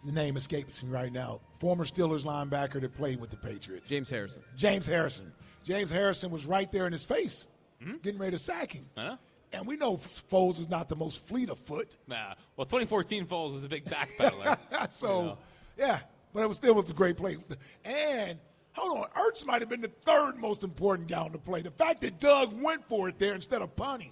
the 0.05 0.11
name 0.11 0.37
escapes 0.37 0.83
me 0.83 0.91
right 0.91 1.11
now. 1.11 1.41
Former 1.59 1.83
Steelers 1.83 2.23
linebacker 2.23 2.79
that 2.81 2.93
played 2.95 3.19
with 3.19 3.29
the 3.29 3.37
Patriots. 3.37 3.89
James 3.89 4.09
Harrison. 4.09 4.41
James 4.55 4.85
Harrison. 4.85 5.31
James 5.63 5.91
Harrison 5.91 6.29
was 6.29 6.45
right 6.45 6.71
there 6.71 6.85
in 6.87 6.91
his 6.91 7.05
face, 7.05 7.47
Hmm? 7.83 7.97
getting 8.01 8.19
ready 8.19 8.31
to 8.31 8.37
sack 8.37 8.71
him. 8.71 8.85
I 8.97 9.03
know. 9.03 9.17
And 9.51 9.67
we 9.67 9.75
know 9.75 9.97
Foles 9.97 10.59
is 10.59 10.69
not 10.69 10.89
the 10.89 10.95
most 10.95 11.27
fleet 11.27 11.49
of 11.49 11.59
foot. 11.59 11.95
Nah. 12.07 12.33
Well, 12.57 12.65
2014 12.65 13.27
Foles 13.27 13.53
was 13.53 13.63
a 13.63 13.69
big 13.69 13.85
backpedaler. 13.85 14.57
so, 14.89 15.19
you 15.19 15.25
know. 15.25 15.37
yeah, 15.77 15.99
but 16.33 16.41
it 16.41 16.47
was 16.47 16.57
still 16.57 16.73
was 16.73 16.89
a 16.89 16.93
great 16.93 17.17
play. 17.17 17.37
And 17.85 18.39
hold 18.71 18.97
on, 18.97 19.07
Ertz 19.15 19.45
might 19.45 19.61
have 19.61 19.69
been 19.69 19.81
the 19.81 19.91
third 20.03 20.37
most 20.37 20.63
important 20.63 21.07
guy 21.07 21.19
on 21.21 21.31
the 21.31 21.37
play. 21.37 21.61
The 21.61 21.71
fact 21.71 22.01
that 22.01 22.19
Doug 22.19 22.59
went 22.61 22.83
for 22.87 23.09
it 23.09 23.19
there 23.19 23.35
instead 23.35 23.61
of 23.61 23.75
punting. 23.75 24.11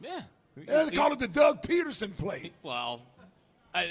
yeah. 0.00 0.22
They 0.66 0.90
call 0.90 1.12
it 1.12 1.20
the 1.20 1.28
Doug 1.28 1.62
Pederson 1.62 2.16
play. 2.16 2.50
Well, 2.64 3.02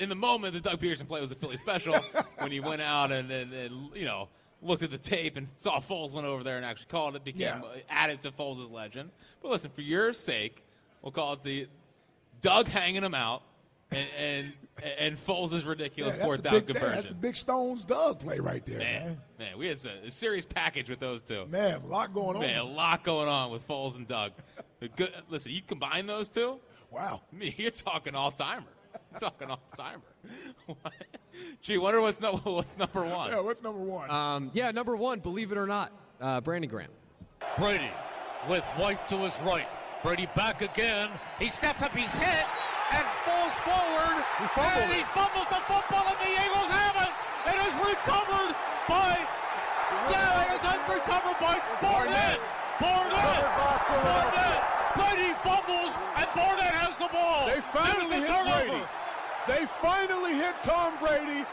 in 0.02 0.10
the 0.10 0.16
moment, 0.16 0.54
the 0.54 0.60
Doug 0.60 0.82
Pederson 0.82 1.08
play 1.08 1.22
was 1.22 1.30
the 1.30 1.36
Philly 1.36 1.56
special 1.56 1.96
when 2.40 2.52
he 2.52 2.60
went 2.60 2.82
out 2.82 3.12
and, 3.12 3.32
and, 3.32 3.54
and 3.54 3.90
you 3.96 4.04
know 4.06 4.28
looked 4.62 4.84
at 4.84 4.92
the 4.92 4.98
tape 4.98 5.38
and 5.38 5.48
saw 5.58 5.80
Foles 5.80 6.12
went 6.14 6.26
over 6.28 6.44
there 6.44 6.58
and 6.58 6.66
actually 6.66 6.88
called 6.88 7.16
it. 7.16 7.24
Became 7.24 7.42
Yeah. 7.42 7.62
added 7.90 8.22
to 8.22 8.32
Foles' 8.32 8.72
legend. 8.72 9.12
But 9.42 9.52
listen, 9.52 9.70
for 9.72 9.82
your 9.82 10.14
sake, 10.14 10.64
we'll 11.02 11.12
call 11.12 11.34
it 11.34 11.44
the 11.44 11.68
Doug 12.42 12.68
hanging 12.68 13.04
him 13.04 13.14
out 13.16 13.44
and 13.92 14.08
and, 14.18 14.54
and 15.00 15.18
Foles' 15.26 15.66
ridiculous 15.66 16.18
Yeah, 16.18 16.24
fourth 16.26 16.44
down 16.44 16.54
big, 16.54 16.66
conversion. 16.68 16.96
That's 16.96 17.10
the 17.10 17.16
big 17.16 17.36
Stones 17.36 17.86
Doug 17.86 18.20
play 18.20 18.40
right 18.40 18.66
there, 18.66 18.80
man. 18.80 19.04
man, 19.06 19.22
man, 19.40 19.58
we 19.58 19.68
had 19.68 19.84
a, 19.86 20.08
a 20.08 20.12
serious 20.12 20.46
package 20.46 20.90
with 20.90 21.00
those 21.00 21.22
two. 21.22 21.46
Man, 21.48 21.80
a 21.82 21.86
lot 21.86 22.14
going 22.14 22.36
on. 22.36 22.42
Man, 22.42 22.58
a 22.60 22.64
lot 22.64 23.04
going 23.04 23.28
on 23.30 23.52
with 23.52 23.68
Foles 23.68 23.96
and 23.96 24.08
Doug. 24.08 24.32
Good, 24.96 25.12
listen, 25.30 25.52
you 25.52 25.62
combine 25.62 26.06
those 26.06 26.30
two. 26.30 26.60
Wow. 26.92 27.22
I 27.32 27.36
mean, 27.40 27.54
you're 27.58 27.72
talking 27.72 28.14
all 28.16 28.32
timer. 28.32 28.66
Talking 29.20 29.50
all 29.50 29.62
timer. 29.76 30.02
Gee, 31.62 31.78
wonder 31.78 32.02
what's 32.02 32.20
no, 32.20 32.38
what's 32.38 32.78
number 32.78 33.04
one. 33.04 33.32
Yeah, 33.32 33.40
what's 33.40 33.64
number 33.64 33.80
one? 33.80 34.10
Um, 34.10 34.52
yeah, 34.54 34.72
number 34.72 34.96
one, 34.96 35.20
believe 35.20 35.52
it 35.52 35.58
or 35.58 35.68
not, 35.68 35.92
uh, 36.22 36.42
Brandon 36.42 36.70
Graham. 36.70 36.90
Brady 37.58 37.92
with 38.50 38.64
White 38.78 39.08
to 39.10 39.18
his 39.18 39.38
right. 39.46 39.68
Brady 40.04 40.28
back 40.36 40.62
again. 40.62 41.10
He 41.40 41.50
steps 41.50 41.82
up, 41.82 41.96
he's 41.96 42.12
hit, 42.14 42.46
and 42.94 43.06
falls 43.26 43.54
forward. 43.66 44.24
He 44.40 44.48
fumbled 44.54 44.84
and 44.84 44.94
he 44.94 45.04
fumbles 45.16 45.50
the 45.50 45.62
football, 45.66 46.06
and 46.06 46.18
the 46.22 46.32
Eagles 46.32 46.72
have 46.72 46.96
it. 47.02 47.12
It 47.54 47.58
is 47.68 47.74
recovered 47.82 48.56
by. 48.88 49.18
Yeah, 50.12 50.46
it 50.46 50.56
is 50.56 50.64
unrecovered 50.64 51.40
by 51.40 51.62
Barnett. 51.82 52.40
Barnett. 52.80 53.44
Barnett. 54.04 54.77
Brady 54.98 55.34
fumbles, 55.44 55.94
and 56.16 56.28
Barnett 56.36 56.74
has 56.74 56.94
the 56.98 57.10
ball. 57.14 57.48
They 57.48 57.62
finally 57.62 58.22
the 58.22 58.28
hit 58.28 58.36
turnover. 58.36 58.68
Brady. 58.68 58.86
They 59.48 59.66
finally 59.66 60.34
hit 60.34 60.56
Tom 60.64 60.94
Brady. 61.00 61.46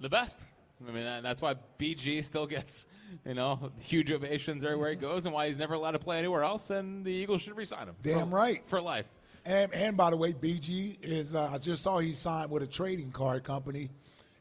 The 0.00 0.08
best. 0.08 0.44
I 0.86 0.90
mean, 0.90 1.22
that's 1.22 1.40
why 1.40 1.54
BG 1.78 2.24
still 2.24 2.46
gets, 2.46 2.86
you 3.24 3.34
know, 3.34 3.70
huge 3.80 4.10
ovations 4.10 4.64
everywhere 4.64 4.90
he 4.90 4.96
goes, 4.96 5.26
and 5.26 5.34
why 5.34 5.48
he's 5.48 5.58
never 5.58 5.74
allowed 5.74 5.92
to 5.92 5.98
play 5.98 6.18
anywhere 6.18 6.42
else. 6.42 6.70
And 6.70 7.04
the 7.04 7.10
Eagles 7.10 7.42
should 7.42 7.56
resign 7.56 7.88
him. 7.88 7.94
Damn 8.02 8.30
for, 8.30 8.36
right. 8.36 8.62
for 8.66 8.80
life. 8.80 9.08
And 9.44 9.72
and 9.74 9.96
by 9.96 10.10
the 10.10 10.16
way, 10.16 10.32
BG 10.32 10.98
is 11.02 11.34
uh, 11.34 11.50
I 11.52 11.58
just 11.58 11.82
saw 11.82 11.98
he 11.98 12.12
signed 12.12 12.50
with 12.50 12.62
a 12.62 12.66
trading 12.66 13.10
card 13.10 13.42
company, 13.42 13.90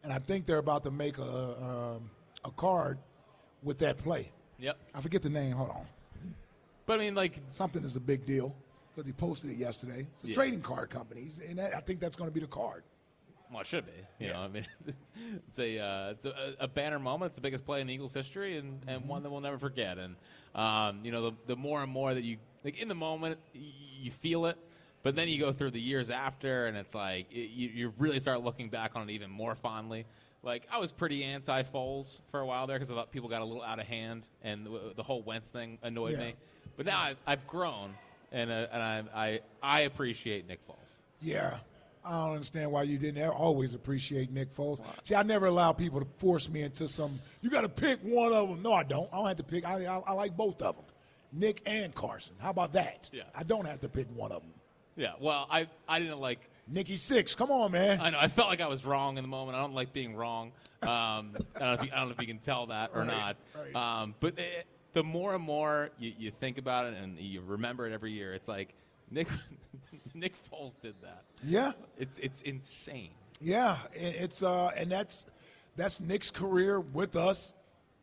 and 0.03 0.13
I 0.13 0.19
think 0.19 0.45
they're 0.45 0.59
about 0.59 0.83
to 0.83 0.91
make 0.91 1.17
a 1.17 1.23
um, 1.23 2.09
a 2.45 2.51
card 2.51 3.00
with 3.63 3.79
that 3.79 3.97
play. 3.97 4.31
Yep. 4.59 4.77
I 4.93 5.01
forget 5.01 5.23
the 5.23 5.29
name. 5.29 5.53
Hold 5.53 5.69
on. 5.69 5.85
But 6.91 7.00
I 7.00 7.03
mean, 7.05 7.15
like 7.15 7.39
something 7.51 7.86
is 7.86 7.95
a 7.95 8.01
big 8.01 8.25
deal 8.25 8.53
because 8.93 9.07
he 9.07 9.13
posted 9.13 9.51
it 9.51 9.55
yesterday. 9.55 10.05
It's 10.13 10.25
a 10.25 10.27
Yeah. 10.27 10.33
trading 10.33 10.60
card 10.60 10.89
company, 10.89 11.29
and 11.48 11.57
that, 11.57 11.74
I 11.74 11.79
think 11.79 12.01
that's 12.01 12.17
going 12.17 12.29
to 12.29 12.33
be 12.33 12.41
the 12.41 12.48
card. 12.48 12.83
Well, 13.50 13.62
it 13.62 13.67
should 13.67 13.86
be. 13.86 13.93
You 14.19 14.33
know, 14.33 14.39
I 14.39 14.50
mean, 14.50 14.67
it's 15.48 15.57
a 15.57 15.79
uh, 15.79 16.10
it's 16.12 16.25
a, 16.25 16.55
a 16.60 16.67
banner 16.67 17.00
moment. 17.00 17.29
It's 17.29 17.36
the 17.36 17.41
biggest 17.41 17.63
play 17.65 17.79
in 17.79 17.89
Eagles 17.89 18.13
history, 18.13 18.57
and, 18.57 18.81
and 18.88 19.07
one 19.07 19.24
that 19.24 19.29
we'll 19.29 19.39
never 19.39 19.57
forget. 19.57 20.00
And 20.00 20.17
um, 20.53 21.00
you 21.05 21.13
know, 21.13 21.29
the, 21.29 21.31
the 21.48 21.55
more 21.55 21.81
and 21.81 21.89
more 21.89 22.13
that 22.13 22.25
you 22.25 22.36
like 22.65 22.77
in 22.77 22.89
the 22.89 22.95
moment, 22.95 23.39
you 23.53 24.12
feel 24.12 24.45
it, 24.48 24.57
but 25.01 25.15
then 25.15 25.29
you 25.29 25.39
go 25.39 25.53
through 25.53 25.71
the 25.71 25.79
years 25.79 26.10
after, 26.10 26.65
and 26.65 26.75
it's 26.75 26.93
like 26.93 27.31
it, 27.31 27.51
you, 27.51 27.69
you 27.69 27.93
really 28.00 28.19
start 28.19 28.43
looking 28.43 28.67
back 28.67 28.98
on 28.98 29.10
it 29.10 29.13
even 29.13 29.31
more 29.31 29.55
fondly. 29.55 30.05
Like 30.43 30.67
I 30.69 30.77
was 30.77 30.91
pretty 30.91 31.24
anti 31.24 31.63
Foles 31.63 32.19
for 32.31 32.41
a 32.41 32.45
while 32.45 32.67
there 32.67 32.75
because 32.75 32.91
I 32.91 32.95
thought 32.95 33.12
people 33.13 33.29
got 33.29 33.41
a 33.41 33.45
little 33.45 33.63
out 33.63 33.79
of 33.79 33.86
hand, 33.88 34.24
and 34.41 34.65
the, 34.65 34.91
the 34.98 35.03
whole 35.03 35.21
Wentz 35.21 35.50
thing 35.51 35.77
annoyed 35.83 36.15
Yeah. 36.15 36.19
me. 36.19 36.36
But 36.83 36.91
now 36.91 37.00
I've, 37.01 37.17
I've 37.27 37.47
grown, 37.47 37.93
and 38.31 38.50
uh, 38.50 38.67
and 38.71 38.81
I, 38.81 39.03
I 39.13 39.39
I 39.61 39.79
appreciate 39.81 40.47
Nick 40.47 40.65
Foles. 40.67 40.75
Yeah. 41.21 41.57
I 42.03 42.09
don't 42.11 42.31
understand 42.33 42.71
why 42.71 42.81
you 42.81 42.97
didn't 42.97 43.23
always 43.29 43.75
appreciate 43.75 44.31
Nick 44.31 44.55
Foles. 44.55 44.81
See, 45.03 45.13
I 45.13 45.21
never 45.21 45.45
allow 45.45 45.71
people 45.71 46.00
to 46.00 46.07
force 46.17 46.50
me 46.50 46.63
into 46.63 46.88
some. 46.88 47.19
You 47.41 47.51
got 47.51 47.61
to 47.61 47.69
pick 47.69 48.00
one 48.01 48.33
of 48.33 48.50
them. 48.50 48.63
No, 48.63 48.73
I 48.73 48.81
don't. 48.81 49.07
I 49.13 49.17
don't 49.17 49.27
have 49.27 49.38
to 49.38 49.43
pick. 49.43 49.63
I, 49.67 49.85
I, 49.85 50.00
I 50.00 50.13
like 50.13 50.35
both 50.35 50.63
of 50.63 50.75
them, 50.77 50.85
Nick 51.31 51.61
and 51.67 51.93
Carson. 51.93 52.35
How 52.39 52.50
about 52.50 52.73
that? 52.73 53.07
Yeah. 53.13 53.21
I 53.35 53.43
don't 53.43 53.65
have 53.67 53.81
to 53.81 53.89
pick 53.89 54.07
one 54.15 54.31
of 54.31 54.41
them. 54.41 54.51
Yeah, 54.95 55.13
well, 55.19 55.45
I 55.51 55.67
I 55.88 56.00
didn't 56.00 56.19
like 56.19 56.39
Nicky 56.67 56.97
Six. 56.97 57.35
Come 57.35 57.51
on, 57.51 57.71
man. 57.71 58.01
I 58.01 58.09
know. 58.09 58.17
I 58.19 58.27
felt 58.29 58.50
like 58.50 58.61
I 58.61 58.67
was 58.67 58.83
wrong 58.83 59.17
in 59.19 59.23
the 59.23 59.27
moment. 59.29 59.55
I 59.55 59.61
don't 59.61 59.75
like 59.75 59.93
being 59.93 60.15
wrong. 60.15 60.53
Um, 60.81 60.88
I, 60.89 61.59
don't 61.59 61.59
know 61.59 61.73
if 61.73 61.83
you, 61.85 61.89
I 61.93 61.97
don't 61.97 62.07
know 62.07 62.15
if 62.17 62.21
you 62.21 62.27
can 62.27 62.39
tell 62.39 62.65
that 62.65 62.89
or 62.95 63.01
Right, 63.01 63.07
not. 63.07 63.35
right. 63.55 63.75
Um, 64.01 64.15
but 64.19 64.39
it, 64.39 64.65
the 64.93 65.03
more 65.03 65.36
and 65.36 65.43
more 65.43 65.89
you, 66.00 66.13
you 66.17 66.31
think 66.31 66.57
about 66.57 66.85
it 66.85 66.96
and 67.01 67.18
you 67.18 67.42
remember 67.42 67.87
it 67.87 67.94
every 67.94 68.11
year, 68.11 68.33
it's 68.33 68.48
like 68.48 68.74
Nick 69.09 69.27
Nick 70.13 70.33
Foles 70.50 70.74
did 70.81 70.96
that. 71.01 71.24
Yeah. 71.44 71.74
It's 71.98 72.20
it's 72.20 72.42
insane. 72.42 73.11
Yeah, 73.39 73.77
and 73.96 74.13
it's 74.15 74.44
uh, 74.44 74.72
and 74.77 74.92
that's 74.92 75.25
that's 75.75 76.00
Nick's 76.00 76.29
career 76.29 76.79
with 76.79 77.15
us 77.15 77.53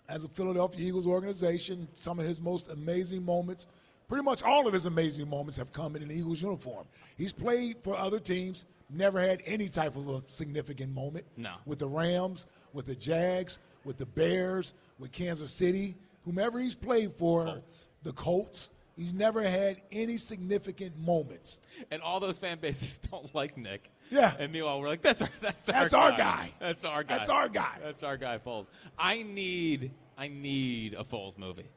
as 0.09 0.25
a 0.25 0.29
Philadelphia 0.29 0.87
Eagles 0.89 1.07
organization. 1.07 1.87
Some 1.93 2.19
of 2.19 2.27
his 2.27 2.43
most 2.43 2.69
amazing 2.71 3.25
moments, 3.25 3.69
pretty 4.09 4.25
much 4.25 4.43
all 4.43 4.67
of 4.67 4.73
his 4.73 4.87
amazing 4.87 5.29
moments, 5.29 5.57
have 5.57 5.73
come 5.73 5.95
in 5.95 6.03
an 6.03 6.11
Eagles 6.11 6.43
uniform. 6.43 6.87
He's 7.17 7.33
played 7.33 7.77
for 7.85 7.97
other 7.97 8.19
teams, 8.19 8.65
never 8.91 9.21
had 9.21 9.43
any 9.47 9.69
type 9.69 9.95
of 9.97 10.09
a 10.09 10.23
significant 10.27 10.93
moment. 10.93 11.25
No. 11.37 11.55
with 11.67 11.79
the 11.79 11.89
Rams, 11.89 12.47
with 12.73 12.87
the 12.87 12.97
Jags, 12.97 13.61
with 13.85 13.97
the 13.97 14.07
Bears, 14.07 14.75
with 14.99 15.13
Kansas 15.13 15.53
City, 15.53 15.95
whomever 16.29 16.61
he's 16.61 16.75
played 16.75 17.13
for, 17.15 17.47
Colts. 17.47 17.85
the 18.03 18.13
Colts. 18.13 18.71
He's 18.97 19.15
never 19.15 19.43
had 19.43 19.81
any 19.93 20.17
significant 20.17 20.99
moments. 20.99 21.59
And 21.91 22.03
all 22.03 22.21
those 22.21 22.37
fan 22.37 22.59
bases 22.59 22.99
don't 23.11 23.33
like 23.35 23.57
Nick. 23.57 23.91
Yeah. 24.11 24.35
And 24.39 24.53
meanwhile, 24.53 24.81
we're 24.81 24.89
like, 24.89 25.03
that's 25.03 25.23
our 25.23 25.29
that's, 25.41 25.67
That's 25.67 25.95
our, 25.95 26.11
our 26.11 26.19
guy. 26.19 26.53
That's 26.59 26.85
our 26.85 27.03
guy. 27.03 27.17
That's 27.17 27.29
our 27.31 27.49
guy. 27.49 27.79
That's 27.83 28.03
our 28.03 28.17
guy, 28.17 28.39
Foles. 28.39 28.67
I 28.99 29.23
need 29.23 29.93
I 30.19 30.29
need 30.29 30.95
a 30.95 31.05
Foles 31.05 31.39
movie. 31.39 31.69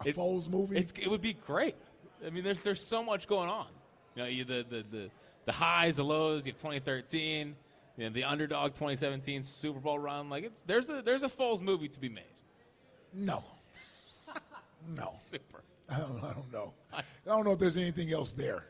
A 0.00 0.12
Foles 0.12 0.50
movie? 0.50 0.76
It's, 0.76 0.92
it 1.00 1.08
would 1.08 1.20
be 1.22 1.32
great. 1.32 1.76
I 2.26 2.30
mean, 2.30 2.44
there's 2.44 2.60
there's 2.60 2.84
so 2.84 3.02
much 3.02 3.26
going 3.26 3.48
on. 3.48 3.68
You 4.16 4.22
know, 4.22 4.28
you, 4.28 4.44
the, 4.44 4.66
the 4.68 4.84
the 4.90 5.10
the 5.46 5.52
highs, 5.52 5.96
the 5.96 6.04
lows. 6.04 6.46
You 6.46 6.52
have 6.52 6.60
2013, 6.60 7.54
you 7.96 8.04
know, 8.04 8.10
the 8.12 8.24
underdog 8.24 8.72
2017 8.72 9.44
Super 9.44 9.80
Bowl 9.80 9.98
run. 9.98 10.28
Like 10.28 10.44
it's 10.44 10.60
there's 10.62 10.90
a 10.90 11.02
there's 11.02 11.22
a 11.22 11.28
Foles 11.28 11.60
movie 11.60 11.88
to 11.88 12.00
be 12.00 12.08
made. 12.08 12.24
No. 13.12 13.44
No. 14.96 15.14
Super. 15.18 15.62
I 15.88 15.98
don't, 15.98 16.22
I 16.24 16.32
don't 16.32 16.52
know. 16.52 16.72
I 16.92 17.02
don't 17.26 17.44
know 17.44 17.52
if 17.52 17.58
there's 17.58 17.76
anything 17.76 18.12
else 18.12 18.32
there. 18.32 18.64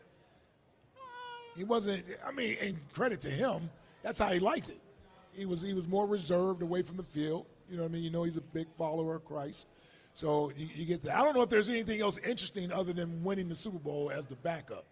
He 1.57 1.64
wasn't. 1.64 2.05
I 2.27 2.33
mean, 2.33 2.57
and 2.61 2.79
credit 2.92 3.20
to 3.22 3.31
him, 3.31 3.70
that's 4.03 4.18
how 4.18 4.33
he 4.33 4.40
liked 4.40 4.70
it. 4.70 4.81
He 5.33 5.46
was 5.46 5.61
he 5.61 5.72
was 5.72 5.87
more 5.87 6.07
reserved 6.07 6.62
away 6.62 6.83
from 6.83 6.96
the 6.96 7.03
field. 7.05 7.46
You 7.70 7.77
know 7.77 7.85
what 7.85 7.90
I 7.90 7.92
mean? 7.92 8.03
You 8.03 8.11
know, 8.11 8.24
he's 8.24 8.37
a 8.37 8.42
big 8.42 8.66
follower 8.77 9.16
of 9.16 9.24
Christ. 9.24 9.68
So 10.14 10.53
you, 10.57 10.68
you 10.74 10.85
get 10.85 11.03
that. 11.05 11.16
I 11.16 11.22
don't 11.22 11.35
know 11.35 11.42
if 11.42 11.48
there's 11.48 11.68
anything 11.68 12.00
else 12.00 12.18
interesting 12.18 12.72
other 12.72 12.92
than 12.92 13.22
winning 13.22 13.48
the 13.48 13.55
Super 13.55 13.79
Bowl 13.79 14.11
as 14.12 14.27
the 14.27 14.37
backup. 14.37 14.85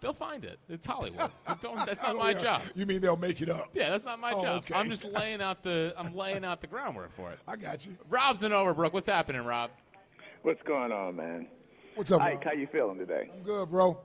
They'll 0.00 0.12
find 0.12 0.44
it. 0.44 0.58
It's 0.68 0.86
Hollywood. 0.86 1.30
Don't, 1.60 1.84
that's 1.84 2.00
not 2.02 2.14
Oh, 2.14 2.18
my 2.18 2.32
job. 2.32 2.62
You 2.74 2.86
mean 2.86 3.00
they'll 3.00 3.16
make 3.16 3.40
it 3.40 3.50
up? 3.50 3.70
Yeah, 3.74 3.90
that's 3.90 4.04
not 4.04 4.20
my 4.20 4.32
Oh, 4.32 4.40
job. 4.42 4.58
okay. 4.64 4.74
I'm 4.74 4.88
just 4.88 5.04
laying 5.12 5.40
out 5.42 5.62
the 5.64 5.92
I'm 5.96 6.14
laying 6.14 6.44
out 6.44 6.60
the 6.60 6.66
groundwork 6.68 7.14
for 7.16 7.32
it. 7.32 7.38
I 7.48 7.56
got 7.56 7.84
you. 7.84 7.96
Rob's 8.08 8.42
in 8.42 8.52
Overbrook. 8.52 8.92
What's 8.92 9.08
happening, 9.08 9.42
Rob? 9.42 9.70
What's 10.42 10.62
going 10.62 10.92
on, 10.92 11.16
man? 11.16 11.48
What's 11.96 12.12
up, 12.12 12.20
Ike, 12.20 12.34
Rob? 12.36 12.44
how 12.44 12.52
you 12.52 12.68
feeling 12.70 12.98
today? 12.98 13.28
I'm 13.34 13.42
good, 13.42 13.70
bro. 13.70 13.98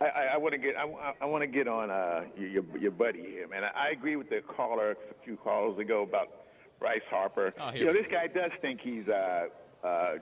I, 0.00 0.04
I, 0.04 0.22
I 0.34 0.36
want 0.38 0.52
to 0.52 0.58
get 0.58 0.76
I, 0.76 1.12
I 1.20 1.24
want 1.26 1.42
to 1.42 1.46
get 1.46 1.68
on 1.68 1.90
uh, 1.90 2.22
your, 2.36 2.48
your 2.48 2.64
your 2.80 2.90
buddy 2.90 3.20
here, 3.22 3.46
man. 3.48 3.64
I, 3.64 3.88
I 3.88 3.90
agree 3.90 4.16
with 4.16 4.30
the 4.30 4.40
caller 4.56 4.92
a 4.92 4.96
few 5.24 5.36
calls 5.36 5.78
ago 5.78 6.02
about 6.02 6.28
Bryce 6.78 7.00
Harper. 7.10 7.52
Oh, 7.60 7.70
you 7.72 7.84
know, 7.84 7.92
this 7.92 8.06
guy 8.10 8.26
does 8.28 8.50
think 8.62 8.80
he's 8.82 9.06
uh, 9.08 9.46
uh, 9.84 9.86
uh, 9.86 10.16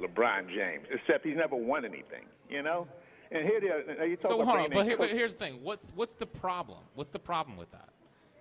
LeBron 0.00 0.48
James, 0.48 0.84
except 0.90 1.24
he's 1.24 1.36
never 1.36 1.54
won 1.54 1.84
anything. 1.84 2.24
You 2.48 2.62
know. 2.62 2.88
And 3.30 3.46
here 3.46 3.60
they 3.60 3.68
are. 3.68 4.06
You 4.06 4.16
So 4.20 4.42
hold 4.42 4.58
on, 4.58 4.70
but, 4.72 4.86
here, 4.86 4.96
but 4.96 5.10
here's 5.10 5.34
the 5.36 5.44
thing. 5.44 5.60
What's 5.62 5.92
what's 5.94 6.14
the 6.14 6.26
problem? 6.26 6.80
What's 6.94 7.10
the 7.10 7.18
problem 7.18 7.56
with 7.56 7.70
that? 7.72 7.88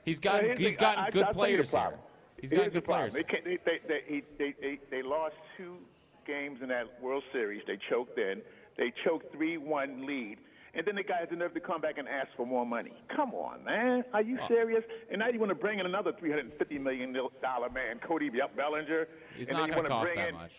He's 0.04 0.20
got 0.20 0.42
here's 0.42 0.58
he's 0.60 0.78
gotten 0.78 1.06
I- 1.06 1.10
good 1.12 1.26
I'll 1.26 1.34
tell 1.34 1.48
you 1.48 1.58
the 1.58 1.64
players 1.64 1.72
here. 1.72 2.00
He's 2.42 2.52
Here's 2.52 2.66
the 2.66 2.70
good 2.72 2.86
players. 2.86 3.14
They, 3.14 3.24
they, 3.24 3.58
they, 3.66 3.80
they, 3.88 4.00
they, 4.08 4.24
they, 4.38 4.56
they, 4.62 4.80
they 4.92 5.02
games 6.30 6.60
in 6.62 6.70
that 6.70 7.02
World 7.02 7.24
Series. 7.34 7.62
They 7.68 7.78
choked 7.90 8.18
in. 8.18 8.42
They 8.78 8.94
choked 9.04 9.36
3-1 9.36 10.06
lead. 10.06 10.38
And 10.76 10.86
then 10.86 10.96
the 10.96 11.04
guy 11.04 11.18
has 11.20 11.30
the 11.30 11.36
nerve 11.36 11.54
to 11.56 11.60
come 11.60 11.82
back 11.82 11.98
and 11.98 12.08
ask 12.08 12.30
for 12.38 12.46
more 12.46 12.66
money. 12.66 12.94
Come 13.16 13.34
on, 13.34 13.64
man. 13.64 14.04
Are 14.14 14.22
you 14.22 14.38
Oh. 14.42 14.48
serious? 14.48 14.84
And 15.10 15.20
now 15.20 15.30
you 15.30 15.40
want 15.40 15.50
to 15.50 15.56
bring 15.56 15.80
in 15.80 15.86
another 15.86 16.14
$350 16.14 16.80
million 16.80 17.12
man, 17.12 18.00
Cody 18.08 18.30
Bellinger. 18.30 19.08
He's 19.36 19.50
and 19.50 19.58
not 19.58 19.72
going 19.72 19.84
to 19.84 19.90
cost 19.90 20.06
bring 20.14 20.20
that 20.20 20.30
in, 20.30 20.36
much. 20.36 20.52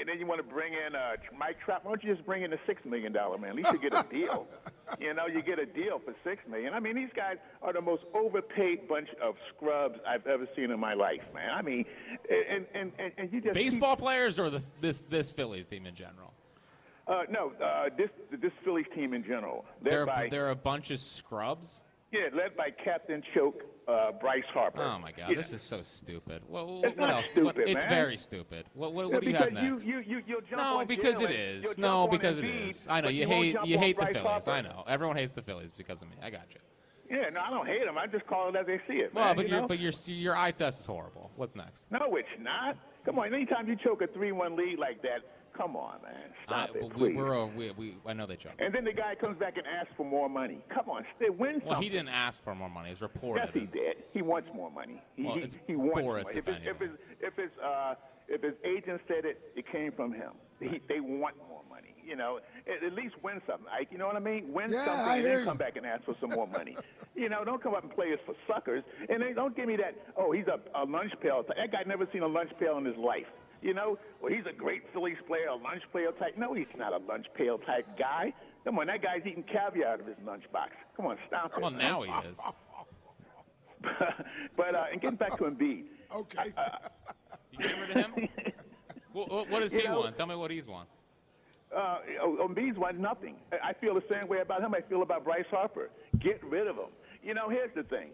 And 0.00 0.08
then 0.08 0.18
you 0.18 0.26
want 0.26 0.38
to 0.38 0.54
bring 0.54 0.72
in 0.72 0.94
uh, 0.94 1.16
Mike 1.36 1.58
Trout. 1.62 1.84
Why 1.84 1.90
don't 1.90 2.02
you 2.02 2.14
just 2.14 2.24
bring 2.24 2.42
in 2.42 2.52
a 2.54 2.56
$6 2.56 2.84
million 2.86 3.12
man? 3.12 3.50
At 3.50 3.54
least 3.54 3.72
you 3.72 3.78
get 3.78 3.92
a 3.92 4.08
deal. 4.10 4.46
you 5.00 5.12
know, 5.12 5.26
you 5.26 5.42
get 5.42 5.58
a 5.58 5.66
deal 5.66 6.00
for 6.02 6.14
6 6.24 6.42
million. 6.48 6.72
I 6.72 6.80
mean, 6.80 6.96
these 6.96 7.10
guys 7.14 7.36
are 7.60 7.74
the 7.74 7.82
most 7.82 8.04
overpaid 8.14 8.88
bunch 8.88 9.08
of 9.22 9.34
scrubs 9.54 9.98
I've 10.08 10.26
ever 10.26 10.48
seen 10.56 10.70
in 10.70 10.80
my 10.80 10.94
life, 10.94 11.20
man. 11.34 11.50
I 11.50 11.60
mean, 11.60 11.84
and, 12.30 12.64
and, 12.74 12.92
and, 12.98 13.12
and 13.18 13.32
you 13.32 13.42
just 13.42 13.54
keep- 13.54 13.64
Baseball 13.64 13.96
players 13.96 14.38
or 14.38 14.48
the 14.48 14.62
this 14.80 15.02
this 15.02 15.32
Phillies 15.32 15.66
team 15.66 15.84
in 15.84 15.94
general? 15.94 16.32
Uh, 17.06 17.22
no, 17.28 17.52
uh, 17.62 17.90
this 17.98 18.08
this 18.40 18.52
Phillies 18.64 18.86
team 18.94 19.12
in 19.12 19.22
general. 19.22 19.66
They're 19.82 19.92
They're 19.92 20.06
by, 20.06 20.28
they're 20.30 20.50
a 20.50 20.56
bunch 20.56 20.90
of 20.90 21.00
scrubs. 21.00 21.80
Yeah, 22.12 22.22
led 22.36 22.56
by 22.56 22.70
Captain 22.84 23.22
Choke, 23.34 23.62
uh, 23.86 24.10
Bryce 24.20 24.42
Harper. 24.52 24.82
Oh 24.82 24.98
my 24.98 25.12
God, 25.12 25.30
Yeah. 25.30 25.36
this 25.36 25.52
is 25.52 25.62
so 25.62 25.82
stupid. 25.82 26.42
Well, 26.48 26.80
It's 26.82 26.96
what 26.98 27.06
not 27.08 27.10
else? 27.18 27.30
stupid, 27.30 27.56
What- 27.58 27.68
it's 27.68 27.84
very 27.84 28.16
stupid. 28.16 28.66
What, 28.74 28.92
what, 28.94 29.12
what 29.12 29.22
do 29.22 29.30
you 29.30 29.36
have 29.36 29.52
you- 29.52 29.70
next? 29.74 29.86
You, 29.86 30.00
you, 30.00 30.22
jump 30.42 30.56
no, 30.56 30.84
because 30.84 31.20
it 31.20 31.30
is. 31.30 31.78
No, 31.78 32.08
because 32.08 32.38
it 32.40 32.44
Embiid, 32.44 32.68
is. 32.70 32.86
I 32.90 33.00
know 33.00 33.08
you 33.10 33.20
you 33.22 33.26
hate 33.28 33.56
you 33.64 33.78
hate 33.78 33.96
the 33.96 34.02
Bryce 34.02 34.12
Phillies. 34.14 34.26
Harper. 34.46 34.50
I 34.50 34.60
know. 34.60 34.84
Everyone 34.88 35.16
hates 35.16 35.32
the 35.34 35.42
Phillies 35.42 35.72
because 35.76 36.02
of 36.02 36.08
me. 36.08 36.16
I 36.20 36.30
got 36.30 36.46
you. 36.50 36.60
Yeah, 37.16 37.28
no, 37.30 37.40
I 37.40 37.50
don't 37.50 37.66
hate 37.66 37.84
them. 37.84 37.96
I 37.98 38.06
just 38.06 38.26
call 38.26 38.48
it 38.48 38.56
as 38.56 38.66
they 38.66 38.80
see 38.88 39.00
it. 39.00 39.12
Well, 39.14 39.26
man, 39.26 39.36
but 39.36 39.48
you 39.48 39.56
your 39.56 39.66
but 39.68 39.78
your 39.78 39.92
your 40.06 40.36
eye 40.36 40.50
test 40.52 40.80
is 40.80 40.86
horrible. 40.86 41.30
What's 41.36 41.54
next? 41.54 41.90
No, 41.92 42.16
it's 42.16 42.28
not. 42.40 42.76
Come 43.04 43.18
on, 43.20 43.32
anytime 43.32 43.68
you 43.68 43.76
choke 43.76 44.02
a 44.02 44.06
three-one 44.08 44.56
lead 44.56 44.78
like 44.78 45.00
that, 45.02 45.20
come 45.60 45.76
on, 45.76 46.00
man, 46.02 46.14
stop 46.46 46.70
I, 46.74 46.78
it, 46.78 46.80
but 46.80 46.98
we, 46.98 47.08
please. 47.10 47.16
we're 47.16 47.38
uh, 47.38 47.46
we, 47.46 47.70
we 47.72 47.96
I 48.06 48.12
know 48.12 48.26
they 48.26 48.36
choked. 48.36 48.60
and 48.60 48.74
then 48.74 48.84
the 48.84 48.92
guy 48.92 49.14
comes 49.14 49.38
back 49.38 49.56
and 49.56 49.66
asks 49.66 49.92
for 49.96 50.06
more 50.06 50.28
money. 50.28 50.58
Come 50.74 50.88
on, 50.88 51.04
stay 51.16 51.28
win 51.30 51.60
Well, 51.64 51.74
something. 51.74 51.82
he 51.82 51.88
didn't 51.90 52.08
ask 52.08 52.42
for 52.42 52.54
more 52.54 52.70
money. 52.70 52.90
It's 52.90 53.00
reported. 53.02 53.42
Yes, 53.44 53.54
he 53.54 53.66
did. 53.78 53.96
He 54.12 54.22
wants 54.22 54.48
more 54.54 54.70
money. 54.70 55.02
He, 55.16 55.24
Well, 55.24 55.34
he, 55.36 55.40
it's 55.42 55.56
he 55.66 55.76
wants 55.76 55.98
Boras, 56.00 56.22
more. 56.24 56.32
if 56.32 56.36
If, 56.36 56.46
his, 56.46 56.56
if 56.64 56.78
his 56.80 56.90
if 57.20 57.36
his 57.36 57.50
uh, 57.64 57.94
if 58.28 58.42
his 58.42 58.54
agent 58.64 59.00
said 59.08 59.24
it, 59.24 59.40
it 59.56 59.64
came 59.70 59.92
from 59.92 60.12
him. 60.12 60.30
He, 60.60 60.80
they 60.88 61.00
want 61.00 61.36
more 61.48 61.62
money. 61.68 61.94
You 62.04 62.16
know, 62.16 62.38
at, 62.66 62.84
at 62.84 62.92
least 62.94 63.14
win 63.22 63.40
something. 63.46 63.66
Ike, 63.72 63.88
you 63.90 63.98
know 63.98 64.06
what 64.06 64.16
I 64.16 64.20
mean? 64.20 64.52
Win 64.52 64.70
Yeah, 64.72 64.84
something 64.84 65.04
I 65.06 65.16
and 65.16 65.26
then 65.26 65.44
come 65.44 65.56
back 65.56 65.76
and 65.76 65.86
ask 65.86 66.04
for 66.04 66.14
some 66.20 66.30
more 66.30 66.46
money. 66.46 66.76
you 67.14 67.28
know, 67.28 67.44
don't 67.44 67.62
come 67.62 67.74
up 67.74 67.82
and 67.84 67.92
play 67.94 68.12
us 68.12 68.18
for 68.26 68.34
suckers. 68.46 68.82
And 69.08 69.22
then 69.22 69.34
don't 69.34 69.54
give 69.56 69.66
me 69.66 69.76
that. 69.76 69.94
Oh, 70.16 70.32
he's 70.32 70.46
a, 70.46 70.58
a 70.78 70.84
lunch 70.84 71.12
pail. 71.22 71.44
That 71.46 71.70
guy 71.72 71.82
never 71.86 72.06
seen 72.12 72.22
a 72.22 72.26
lunch 72.26 72.50
pail 72.58 72.78
in 72.78 72.84
his 72.84 72.96
life. 72.96 73.26
You 73.62 73.74
know, 73.74 73.98
well, 74.22 74.32
he's 74.32 74.46
a 74.46 74.52
great 74.52 74.82
Phillies 74.92 75.18
player, 75.26 75.48
a 75.48 75.54
lunch 75.54 75.82
pail 75.92 76.12
type. 76.12 76.36
No, 76.38 76.54
he's 76.54 76.66
not 76.78 76.92
a 76.92 76.98
lunch 76.98 77.26
pail 77.34 77.58
type 77.58 77.86
guy. 77.98 78.32
Come 78.64 78.78
on, 78.78 78.86
that 78.88 79.02
guy's 79.02 79.20
eating 79.26 79.42
caviar 79.44 79.92
out 79.94 80.00
of 80.00 80.06
his 80.06 80.16
lunchbox. 80.24 80.68
Come 80.96 81.06
on, 81.06 81.18
stop 81.26 81.52
it. 81.56 81.60
Well, 81.60 81.70
man. 81.70 81.78
now 81.80 82.02
he 82.02 82.28
is. 82.28 82.38
but 84.56 84.74
uh, 84.74 84.84
and 84.92 85.00
getting 85.00 85.16
back 85.16 85.36
to 85.38 85.44
Embiid. 85.44 85.84
Okay. 86.12 86.52
You 87.52 87.58
getting 87.60 87.80
rid 87.82 87.90
of 87.90 87.96
him? 88.16 88.28
what, 89.12 89.30
what, 89.30 89.48
what 89.48 89.60
does 89.60 89.72
You 89.72 89.82
he 89.82 89.86
know- 89.86 90.00
want? 90.00 90.16
Tell 90.16 90.26
me 90.26 90.34
what 90.34 90.50
he's 90.50 90.66
won. 90.66 90.86
Uh, 91.72 91.98
Embiid's 92.20 92.76
won 92.78 93.00
nothing. 93.00 93.36
I 93.52 93.68
I 93.68 93.72
feel 93.74 93.94
the 93.94 94.02
same 94.10 94.26
way 94.26 94.40
about 94.40 94.60
him. 94.60 94.74
I 94.74 94.80
feel 94.80 95.02
about 95.02 95.22
Bryce 95.22 95.44
Harper. 95.52 95.88
Get 96.18 96.42
rid 96.42 96.66
of 96.66 96.74
him. 96.74 96.90
You 97.22 97.34
know, 97.34 97.48
here's 97.48 97.72
the 97.76 97.84
thing. 97.84 98.08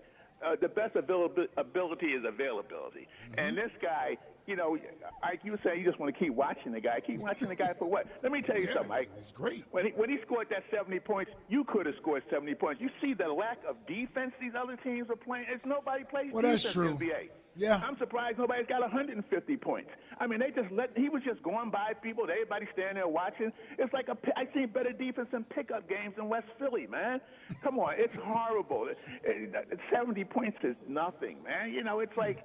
Uh, 0.45 0.57
the 0.61 0.69
best 0.69 0.95
availab- 0.95 1.49
ability 1.57 2.09
is 2.09 2.23
availability. 2.29 3.09
And 3.39 3.57
this 3.57 3.71
guy, 3.81 4.19
you 4.47 4.57
know, 4.57 4.77
Ike, 5.23 5.41
you 5.45 5.59
say 5.65 5.79
you 5.79 5.85
just 5.85 5.99
want 5.99 6.15
to 6.15 6.19
keep 6.19 6.33
watching 6.35 6.73
the 6.73 6.81
guy. 6.81 7.01
Keep 7.07 7.21
watching 7.21 7.49
the 7.49 7.55
guy 7.57 7.73
for 7.79 7.89
what? 7.89 8.07
Let 8.23 8.33
me 8.33 8.43
tell 8.43 8.59
you 8.59 8.73
something, 8.73 8.93
Ike. 8.93 9.11
He's 9.19 9.33
great. 9.33 9.65
When 9.71 9.87
he, 9.87 9.91
when 9.93 10.09
he 10.11 10.19
scored 10.25 10.49
that 10.51 10.65
70 10.71 11.01
points, 11.01 11.31
you 11.49 11.65
could 11.65 11.87
have 11.87 11.97
scored 12.01 12.23
70 12.31 12.55
points. 12.55 12.81
You 12.81 12.91
see 13.01 13.15
the 13.15 13.29
lack 13.29 13.59
of 13.69 13.77
defense 13.87 14.33
these 14.41 14.53
other 14.59 14.77
teams 14.77 15.11
are 15.11 15.17
playing. 15.17 15.47
It's 15.49 15.65
nobody 15.67 16.05
plays 16.05 16.33
Well, 16.33 16.43
that's 16.43 16.63
defense 16.63 16.77
in 16.77 16.97
true. 16.99 17.09
the 17.09 17.13
NBA. 17.15 17.29
Yeah. 17.59 17.81
I'm 17.83 17.97
surprised 17.97 18.37
nobody's 18.39 18.67
got 18.67 18.83
150 18.83 19.57
points. 19.57 19.89
I 20.21 20.27
mean, 20.27 20.41
they 20.41 20.51
just 20.51 20.71
let 20.71 20.91
he 20.95 21.09
was 21.09 21.23
just 21.25 21.43
going 21.43 21.71
by 21.71 21.95
people. 22.03 22.25
Everybody 22.31 22.67
standing 22.75 22.97
there 22.97 23.09
watching. 23.09 23.51
It's 23.79 23.93
like 23.95 24.09
a 24.09 24.17
I 24.37 24.47
seen 24.55 24.69
better 24.69 24.93
defense 24.93 25.29
in 25.33 25.43
pickup 25.45 25.89
games 25.89 26.15
in 26.19 26.29
West 26.29 26.49
Philly, 26.59 26.87
man. 26.87 27.19
Come 27.65 27.79
on, 27.79 27.95
it's 27.97 28.13
horrible. 28.23 28.89
It- 28.89 28.99
it- 29.25 29.81
70 29.91 30.23
points 30.25 30.59
is 30.63 30.77
nothing, 30.87 31.43
man. 31.45 31.73
You 31.73 31.83
know, 31.83 32.01
it's 32.01 32.17
like 32.19 32.45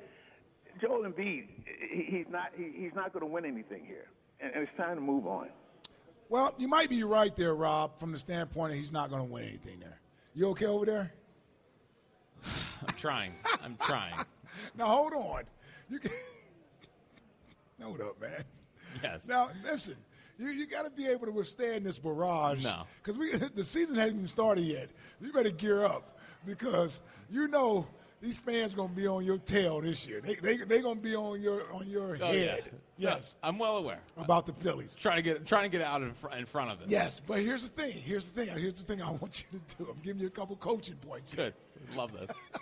Joel 0.82 1.04
Embiid. 1.04 1.46
He, 1.92 2.04
he's 2.04 2.26
not 2.30 2.52
he's 2.58 2.94
not 2.96 3.14
going 3.14 3.22
to 3.22 3.32
win 3.32 3.46
anything 3.46 3.86
here, 3.86 4.08
and, 4.40 4.52
and 4.54 4.64
it's 4.64 4.78
time 4.78 4.96
to 4.96 5.02
move 5.02 5.28
on. 5.28 5.50
Well, 6.30 6.56
you 6.58 6.68
might 6.68 6.90
be 6.90 7.04
right 7.04 7.36
there, 7.36 7.54
Rob, 7.56 8.00
from 8.00 8.12
the 8.14 8.18
standpoint 8.18 8.72
that 8.72 8.78
he's 8.78 8.92
not 8.92 9.10
going 9.10 9.22
to 9.22 9.32
win 9.32 9.44
anything 9.44 9.80
there. 9.80 10.00
You 10.34 10.48
okay 10.50 10.66
over 10.66 10.86
there? 10.86 11.14
I'm 12.46 12.96
trying. 12.96 13.34
I'm 13.64 13.78
trying. 13.82 14.16
Now 14.78 14.86
hold 14.86 15.14
on. 15.14 15.44
You 15.90 15.98
can 15.98 16.12
hold 17.82 18.00
up, 18.02 18.22
man. 18.22 18.44
Yes. 19.02 19.28
Now 19.28 19.50
listen, 19.64 19.96
you 20.38 20.50
you 20.50 20.68
got 20.68 20.84
to 20.84 20.92
be 20.92 21.08
able 21.08 21.26
to 21.26 21.32
withstand 21.32 21.86
this 21.86 21.98
barrage. 21.98 22.64
No. 22.64 22.84
because 23.02 23.18
we 23.18 23.32
the 23.56 23.64
season 23.64 23.96
hasn't 23.96 24.16
even 24.16 24.28
started 24.28 24.66
yet. 24.66 24.90
You 25.20 25.32
better 25.32 25.52
gear 25.52 25.86
up 25.86 26.20
because 26.46 27.02
you 27.30 27.48
know 27.48 27.88
these 28.22 28.40
fans 28.40 28.76
going 28.76 28.90
to 28.90 28.96
be 28.96 29.08
on 29.08 29.26
your 29.26 29.38
tail 29.40 29.82
this 29.82 30.08
year. 30.08 30.22
They 30.22 30.36
they 30.36 30.58
they 30.58 30.80
going 30.80 30.98
to 30.98 31.02
be 31.02 31.16
on 31.16 31.42
your 31.42 31.72
on 31.74 31.90
your 31.90 32.18
Oh, 32.22 32.28
head. 32.28 32.64
yeah. 32.98 33.12
Yes, 33.16 33.36
I'm 33.42 33.58
well 33.58 33.78
aware. 33.78 34.00
about 34.18 34.46
the 34.46 34.54
Phillies. 34.54 34.96
Trying 34.96 35.16
to 35.18 35.22
get 35.24 35.46
trying 35.48 35.64
to 35.64 35.76
get 35.78 35.82
out 35.86 36.02
in, 36.04 36.14
fr- 36.14 36.30
in 36.30 36.46
front 36.46 36.72
of 36.72 36.82
it. 36.82 36.90
Yes, 36.90 37.20
but 37.20 37.40
here's 37.40 37.68
the 37.68 37.82
thing. 37.82 37.94
Here's 37.94 38.28
the 38.28 38.46
thing. 38.46 38.58
Here's 38.60 38.76
the 38.76 38.84
thing 38.84 39.02
I 39.02 39.10
want 39.22 39.44
you 39.52 39.60
to 39.68 39.76
do. 39.78 39.90
I'm 39.92 40.00
giving 40.04 40.22
you 40.22 40.28
a 40.28 40.32
couple 40.32 40.56
coaching 40.58 40.96
points. 40.98 41.34
here. 41.34 41.46
Good. 41.90 41.98
Love 41.98 42.12
this. 42.14 42.30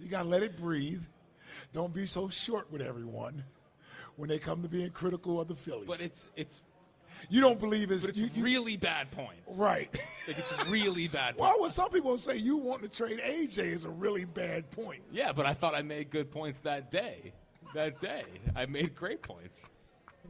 You 0.00 0.08
got 0.08 0.24
to 0.24 0.28
let 0.28 0.42
it 0.42 0.56
breathe. 0.56 1.02
Don't 1.72 1.94
be 1.94 2.06
so 2.06 2.28
short 2.28 2.70
with 2.72 2.82
everyone 2.82 3.44
when 4.16 4.28
they 4.28 4.38
come 4.38 4.60
to 4.62 4.68
being 4.68 4.90
critical 4.90 5.40
of 5.40 5.46
the 5.48 5.54
Phillies. 5.54 5.86
But 5.86 6.00
it's 6.00 6.28
it's 6.34 6.62
you 7.28 7.40
don't 7.40 7.58
believe 7.60 7.90
it's, 7.90 8.02
but 8.02 8.10
it's 8.10 8.18
you- 8.18 8.30
you- 8.34 8.42
really 8.44 8.76
bad 8.76 9.10
points. 9.10 9.42
right. 9.56 9.88
Like 10.26 10.38
it's 10.38 10.66
really 10.68 11.08
bad. 11.08 11.34
well, 11.38 11.50
points. 11.50 11.60
what 11.60 11.72
some 11.72 11.90
people 11.90 12.16
say 12.18 12.36
you 12.36 12.56
want 12.56 12.82
to 12.82 12.88
trade 12.88 13.18
AJ 13.20 13.58
is 13.58 13.84
a 13.84 13.90
really 13.90 14.24
bad 14.24 14.70
point. 14.70 15.02
Yeah, 15.12 15.32
but 15.32 15.46
I 15.46 15.54
thought 15.54 15.74
I 15.74 15.82
made 15.82 16.10
good 16.10 16.30
points 16.30 16.60
that 16.60 16.90
day. 16.90 17.32
That 17.74 17.98
day, 18.00 18.24
I 18.54 18.66
made 18.66 18.94
great 18.94 19.22
points. 19.22 19.66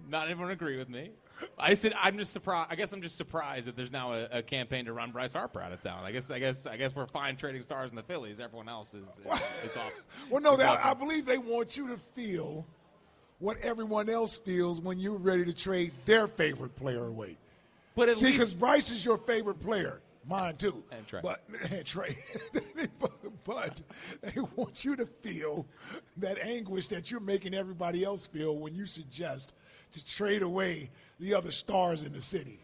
Not 0.09 0.28
everyone 0.28 0.52
agree 0.52 0.78
with 0.78 0.88
me. 0.88 1.11
I 1.59 1.74
said 1.74 1.92
I'm 2.00 2.16
just 2.18 2.33
surprised. 2.33 2.68
I 2.70 2.76
guess 2.76 2.92
I'm 2.92 3.02
just 3.02 3.16
surprised 3.16 3.66
that 3.66 3.76
there's 3.76 3.90
now 3.90 4.12
a, 4.12 4.28
a 4.31 4.42
campaign 4.42 4.85
to 4.85 4.92
run 4.92 5.11
Bryce 5.11 5.33
Harper 5.33 5.61
out 5.61 5.72
of 5.72 5.81
town. 5.81 6.05
I 6.05 6.12
guess 6.12 6.31
I 6.31 6.38
guess 6.38 6.66
I 6.66 6.76
guess 6.76 6.94
we're 6.94 7.07
fine 7.09 7.35
trading 7.37 7.62
stars 7.62 7.90
in 7.90 7.96
the 7.96 8.02
Phillies. 8.02 8.38
Everyone 8.38 8.68
else 8.68 8.94
is 8.94 9.09
is, 9.09 9.40
is 9.70 9.76
off. 9.76 9.92
Well, 10.31 10.40
no, 10.40 10.57
they. 10.57 10.64
I 10.64 10.94
believe 10.94 11.26
they 11.26 11.38
want 11.38 11.76
you 11.76 11.88
to 11.88 11.98
feel 12.14 12.64
what 13.42 13.59
everyone 13.61 14.09
else 14.09 14.38
feels 14.38 14.81
when 14.81 15.00
you're 15.00 15.16
ready 15.18 15.44
to 15.44 15.52
trade 15.52 15.92
their 16.07 16.28
favorite 16.28 16.74
player 16.76 17.07
away. 17.09 17.37
But 17.96 18.09
at 18.09 18.16
See, 18.18 18.26
least- 18.26 18.38
because 18.38 18.55
Bryce 18.55 18.90
is 18.92 19.05
your 19.05 19.18
favorite 19.18 19.61
player, 19.61 20.00
mine 20.28 20.57
too. 20.57 20.83
And 20.92 21.05
Trey. 21.07 21.20
But 21.22 21.42
and 21.70 21.85
Trey, 21.85 22.16
but, 23.00 23.12
but 23.44 23.83
they 24.22 24.40
want 24.57 24.85
you 24.85 24.94
to 24.96 25.07
feel 25.22 25.66
that 26.18 26.38
anguish 26.38 26.87
that 26.88 27.11
you're 27.11 27.20
making 27.20 27.52
everybody 27.52 28.05
else 28.05 28.26
feel 28.28 28.57
when 28.57 28.74
you 28.76 28.87
suggest 28.87 29.55
to 29.90 30.07
trade 30.07 30.42
away 30.42 30.88
the 31.18 31.35
other 31.35 31.50
stars 31.50 32.05
in 32.05 32.12
the 32.12 32.20
city. 32.20 32.61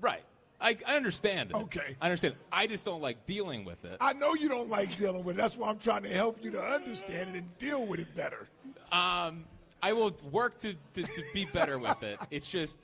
right. 0.00 0.22
I, 0.60 0.76
I 0.86 0.94
understand 0.94 1.50
it. 1.50 1.56
Okay. 1.56 1.96
I 2.00 2.04
understand. 2.04 2.36
I 2.52 2.68
just 2.68 2.84
don't 2.84 3.00
like 3.02 3.26
dealing 3.26 3.64
with 3.64 3.84
it. 3.84 3.96
I 4.00 4.12
know 4.12 4.34
you 4.34 4.48
don't 4.48 4.68
like 4.68 4.94
dealing 4.96 5.24
with 5.24 5.34
it. 5.34 5.38
That's 5.40 5.56
why 5.56 5.68
I'm 5.68 5.78
trying 5.78 6.04
to 6.04 6.08
help 6.08 6.38
you 6.40 6.52
to 6.52 6.62
understand 6.62 7.30
it 7.34 7.38
and 7.38 7.58
deal 7.58 7.84
with 7.84 7.98
it 7.98 8.14
better. 8.14 8.46
Um, 8.92 9.42
I 9.82 9.92
will 9.92 10.16
work 10.30 10.58
to, 10.60 10.74
to, 10.94 11.02
to 11.02 11.22
be 11.34 11.44
better 11.46 11.78
with 11.78 12.02
it. 12.02 12.18
It's 12.30 12.46
just, 12.46 12.78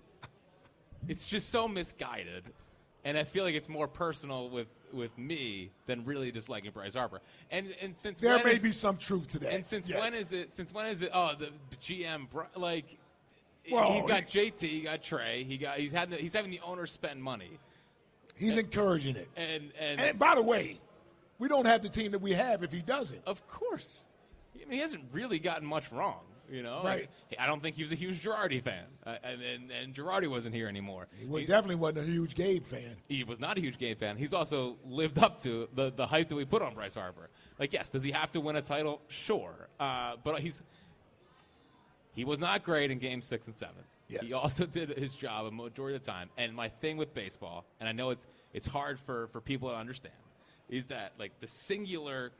it's 1.06 1.24
just 1.24 1.50
so 1.50 1.68
misguided, 1.68 2.42
and 3.04 3.16
I 3.16 3.24
feel 3.24 3.44
like 3.44 3.54
it's 3.54 3.68
more 3.68 3.86
personal 3.86 4.48
with, 4.48 4.66
with 4.92 5.16
me 5.16 5.70
than 5.86 6.04
really 6.04 6.30
disliking 6.32 6.72
Bryce 6.72 6.94
Harper. 6.94 7.20
And 7.50 7.74
and 7.80 7.96
since 7.96 8.20
There 8.20 8.42
may 8.44 8.52
is- 8.54 8.58
be 8.62 8.72
some 8.72 8.96
truth 8.96 9.28
to 9.28 9.38
that. 9.40 9.52
and 9.54 9.64
since 9.64 9.88
Yes. 9.88 10.00
when 10.00 10.14
is 10.14 10.32
it? 10.32 10.52
Since 10.52 10.72
when 10.74 10.86
is 10.86 11.02
it? 11.02 11.10
Oh, 11.14 11.32
the 11.38 11.50
GM, 11.82 12.26
like. 12.56 12.84
Well, 13.70 13.92
he's 13.92 14.04
got 14.04 14.26
JT, 14.26 14.60
he 14.60 14.80
got 14.80 15.02
Trey, 15.02 15.44
he 15.44 15.58
got 15.58 15.76
he's 15.78 15.92
had 15.92 16.08
the, 16.08 16.16
he's 16.16 16.32
having 16.32 16.50
the 16.50 16.60
owner 16.64 16.86
spend 16.86 17.22
money, 17.22 17.50
He's 18.34 18.56
encouraging 18.56 19.16
it. 19.16 19.28
and 19.36 19.70
and, 19.78 20.00
And 20.00 20.18
by 20.18 20.34
the 20.36 20.40
way, 20.42 20.80
we 21.38 21.48
don't 21.48 21.66
have 21.66 21.82
the 21.82 21.90
team 21.90 22.12
that 22.12 22.22
we 22.22 22.32
have 22.32 22.62
if 22.62 22.72
he 22.72 22.80
doesn't. 22.80 23.20
of 23.26 23.46
course, 23.46 24.00
I 24.54 24.60
mean 24.60 24.70
he 24.70 24.78
hasn't 24.78 25.04
really 25.12 25.38
gotten 25.38 25.66
much 25.68 25.92
wrong, 25.92 26.20
you 26.50 26.62
know. 26.62 26.80
Right. 26.84 27.08
Like, 27.30 27.40
I 27.40 27.46
don't 27.46 27.62
think 27.62 27.76
he 27.76 27.82
was 27.82 27.92
a 27.92 27.94
huge 27.94 28.22
Girardi 28.22 28.62
fan, 28.62 28.84
uh, 29.06 29.16
and, 29.22 29.42
and 29.42 29.70
and 29.70 29.94
Girardi 29.94 30.28
wasn't 30.28 30.54
here 30.54 30.68
anymore. 30.68 31.06
He 31.18 31.26
was- 31.26 31.40
He- 31.42 31.46
definitely 31.46 31.76
wasn't 31.76 32.08
a 32.08 32.10
huge 32.10 32.34
Gabe 32.34 32.64
fan. 32.66 32.96
he 33.08 33.24
was 33.24 33.38
not 33.40 33.58
a 33.58 33.60
huge 33.60 33.78
Gabe 33.78 33.98
fan. 33.98 34.16
He's 34.16 34.32
also 34.32 34.76
lived 34.84 35.18
up 35.18 35.42
to 35.42 35.68
the, 35.74 35.90
the 35.90 36.06
hype 36.06 36.28
that 36.28 36.36
we 36.36 36.44
put 36.44 36.62
on 36.62 36.74
Bryce 36.74 36.94
Harper. 36.94 37.28
Like, 37.58 37.72
yes, 37.72 37.88
does 37.88 38.02
he 38.02 38.10
have 38.12 38.30
to 38.32 38.40
win 38.40 38.56
a 38.56 38.62
title? 38.62 39.00
Sure. 39.08 39.68
Uh, 39.80 40.14
but 40.24 40.40
he's 40.40 40.62
he 42.14 42.24
was 42.24 42.38
not 42.38 42.62
great 42.64 42.90
in 42.90 42.98
game 42.98 43.22
six 43.22 43.46
and 43.46 43.56
seven. 43.56 43.84
Yes. 44.08 44.24
He 44.26 44.32
also 44.32 44.66
did 44.78 44.90
his 44.98 45.14
job 45.14 45.46
a 45.46 45.50
majority 45.50 45.96
of 45.96 46.02
the 46.04 46.10
time. 46.10 46.30
And 46.36 46.54
my 46.54 46.68
thing 46.68 46.96
with 46.96 47.14
baseball, 47.14 47.64
and 47.80 47.88
I 47.88 47.92
know 47.92 48.10
it's 48.10 48.26
it's 48.52 48.66
hard 48.66 48.98
for, 49.00 49.28
for 49.28 49.40
people 49.40 49.68
to 49.68 49.76
understand, 49.76 50.14
is 50.68 50.86
that 50.86 51.12
like 51.18 51.32
the 51.40 51.46
singular 51.48 52.32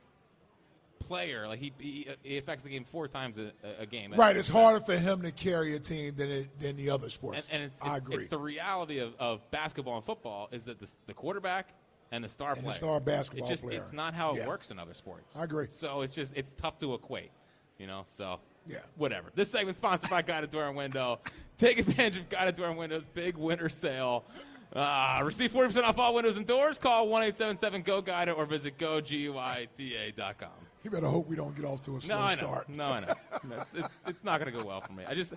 player, 0.99 1.47
like 1.47 1.59
he, 1.59 1.71
he, 1.79 2.07
he 2.23 2.37
affects 2.37 2.63
the 2.63 2.69
game 2.69 2.83
four 2.83 3.07
times 3.07 3.37
a, 3.37 3.51
a 3.81 3.85
game. 3.85 4.13
Right, 4.13 4.35
it's 4.37 4.49
harder 4.49 4.79
for 4.83 4.97
him 4.97 5.21
to 5.23 5.31
carry 5.31 5.75
a 5.75 5.79
team 5.79 6.13
than 6.15 6.29
it, 6.29 6.59
than 6.59 6.75
the 6.75 6.89
other 6.89 7.09
sports. 7.09 7.47
and 7.51 7.63
it's, 7.63 7.79
I 7.81 7.97
agree. 7.97 8.17
it's 8.17 8.29
the 8.29 8.37
reality 8.39 8.99
of, 8.99 9.13
of 9.19 9.49
basketball 9.51 9.95
and 9.97 10.05
football 10.05 10.49
is 10.51 10.65
that 10.65 10.79
the, 10.79 10.91
the 11.07 11.13
quarterback 11.13 11.69
and 12.11 12.23
the 12.23 12.29
star 12.29 12.53
And 12.53 12.65
the 12.65 12.73
star 12.73 12.99
basketball 12.99 13.45
it's 13.47 13.61
just, 13.61 13.63
player. 13.63 13.79
It's 13.79 13.93
not 13.93 14.13
how 14.13 14.33
it 14.35 14.39
Yeah. 14.39 14.47
works 14.47 14.71
in 14.71 14.79
other 14.79 14.93
sports. 14.93 15.35
I 15.37 15.43
agree. 15.43 15.67
So 15.69 16.01
it's 16.01 16.13
just 16.13 16.35
it's 16.35 16.53
tough 16.53 16.77
to 16.79 16.93
equate, 16.95 17.31
you 17.77 17.85
know. 17.87 18.03
So 18.07 18.39
Yeah. 18.67 18.79
whatever. 18.97 19.29
This 19.35 19.51
segment 19.51 19.77
sponsored 19.77 20.09
by 20.09 20.21
Guida 20.23 20.47
Door 20.47 20.67
and 20.69 20.75
Window. 20.77 21.19
Take 21.57 21.77
advantage 21.79 22.17
of 22.17 22.29
Guida 22.29 22.51
Door 22.51 22.69
and 22.69 22.77
Window's 22.77 23.07
big 23.13 23.37
winter 23.37 23.69
sale. 23.69 24.25
Uh, 24.73 25.21
receive 25.23 25.51
40% 25.51 25.83
off 25.83 25.97
all 25.97 26.13
windows 26.13 26.37
and 26.37 26.45
doors. 26.45 26.77
Call 26.77 27.07
1 27.07 27.23
877 27.23 27.81
GO 27.81 28.01
GUIDA 28.03 28.35
or 28.37 28.45
visit 28.45 28.77
goguida.com. 28.77 30.49
You 30.83 30.89
better 30.89 31.07
hope 31.07 31.27
we 31.27 31.35
don't 31.35 31.55
get 31.55 31.65
off 31.65 31.81
to 31.81 31.97
a 31.97 32.01
slow 32.01 32.17
no, 32.17 32.21
I 32.21 32.29
know. 32.29 32.35
start. 32.35 32.69
No, 32.69 32.85
I 32.85 32.99
know. 33.01 33.13
No, 33.49 33.55
it's, 33.57 33.73
it's, 33.73 33.93
it's 34.07 34.23
not 34.23 34.39
going 34.39 34.51
to 34.51 34.57
go 34.57 34.65
well 34.65 34.81
for 34.81 34.93
me. 34.93 35.03
I 35.07 35.13
just 35.13 35.33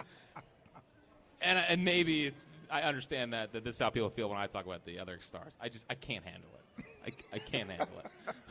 and 1.40 1.58
and 1.58 1.84
maybe 1.84 2.26
it's 2.26 2.44
I 2.70 2.82
understand 2.82 3.32
that, 3.32 3.52
that 3.52 3.64
this 3.64 3.74
is 3.76 3.80
how 3.80 3.90
people 3.90 4.10
feel 4.10 4.28
when 4.28 4.38
I 4.38 4.46
talk 4.46 4.66
about 4.66 4.84
the 4.84 4.98
other 4.98 5.18
stars. 5.20 5.56
I 5.60 5.68
just 5.68 5.84
I 5.90 5.94
can't 5.94 6.24
handle 6.24 6.50
it. 6.78 6.84
I, 7.06 7.36
I 7.36 7.38
can't 7.38 7.68
handle 7.68 7.88
it. 8.04 8.34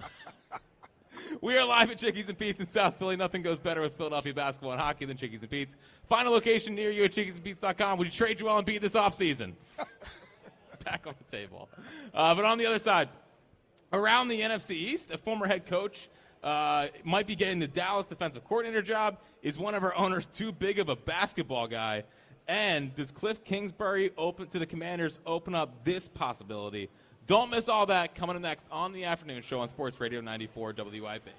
We 1.39 1.57
are 1.57 1.65
live 1.65 1.89
at 1.89 1.97
Chickies 1.97 2.27
and 2.27 2.37
Pete's 2.37 2.59
in 2.59 2.67
South 2.67 2.97
Philly. 2.97 3.15
Nothing 3.15 3.41
goes 3.41 3.57
better 3.57 3.79
with 3.79 3.95
Philadelphia 3.95 4.33
basketball 4.33 4.73
and 4.73 4.81
hockey 4.81 5.05
than 5.05 5.15
Chickies 5.15 5.41
and 5.41 5.49
Pete's. 5.49 5.77
Find 6.09 6.27
a 6.27 6.31
location 6.31 6.75
near 6.75 6.91
you 6.91 7.05
at 7.05 7.13
chickiesandpete's.com. 7.13 7.97
Would 7.99 8.07
you 8.07 8.11
trade 8.11 8.37
Joel 8.39 8.61
Embiid 8.61 8.81
this 8.81 8.93
offseason? 8.93 9.53
Back 10.83 11.07
on 11.07 11.13
the 11.25 11.37
table. 11.37 11.69
Uh, 12.13 12.35
but 12.35 12.43
on 12.43 12.57
the 12.57 12.65
other 12.65 12.79
side, 12.79 13.07
around 13.93 14.27
the 14.27 14.41
NFC 14.41 14.71
East, 14.71 15.11
a 15.11 15.17
former 15.17 15.47
head 15.47 15.65
coach 15.65 16.09
uh, 16.43 16.87
might 17.03 17.27
be 17.27 17.35
getting 17.35 17.59
the 17.59 17.67
Dallas 17.67 18.05
defensive 18.05 18.43
coordinator 18.45 18.81
job. 18.81 19.17
Is 19.41 19.57
one 19.57 19.75
of 19.75 19.83
our 19.83 19.95
owners 19.95 20.27
too 20.27 20.51
big 20.51 20.79
of 20.79 20.89
a 20.89 20.95
basketball 20.95 21.67
guy? 21.67 22.03
And 22.47 22.93
does 22.95 23.11
Kliff 23.11 23.43
Kingsbury 23.43 24.11
open 24.17 24.47
to 24.47 24.59
the 24.59 24.65
Commanders 24.65 25.19
open 25.25 25.55
up 25.55 25.83
this 25.83 26.07
possibility? 26.07 26.89
Don't 27.27 27.49
miss 27.49 27.69
all 27.69 27.85
that 27.85 28.15
coming 28.15 28.35
up 28.35 28.41
next 28.41 28.65
on 28.71 28.93
the 28.93 29.05
afternoon 29.05 29.41
show 29.41 29.59
on 29.59 29.69
Sports 29.69 29.99
Radio 29.99 30.21
94 30.21 30.73
WIP. 30.77 31.29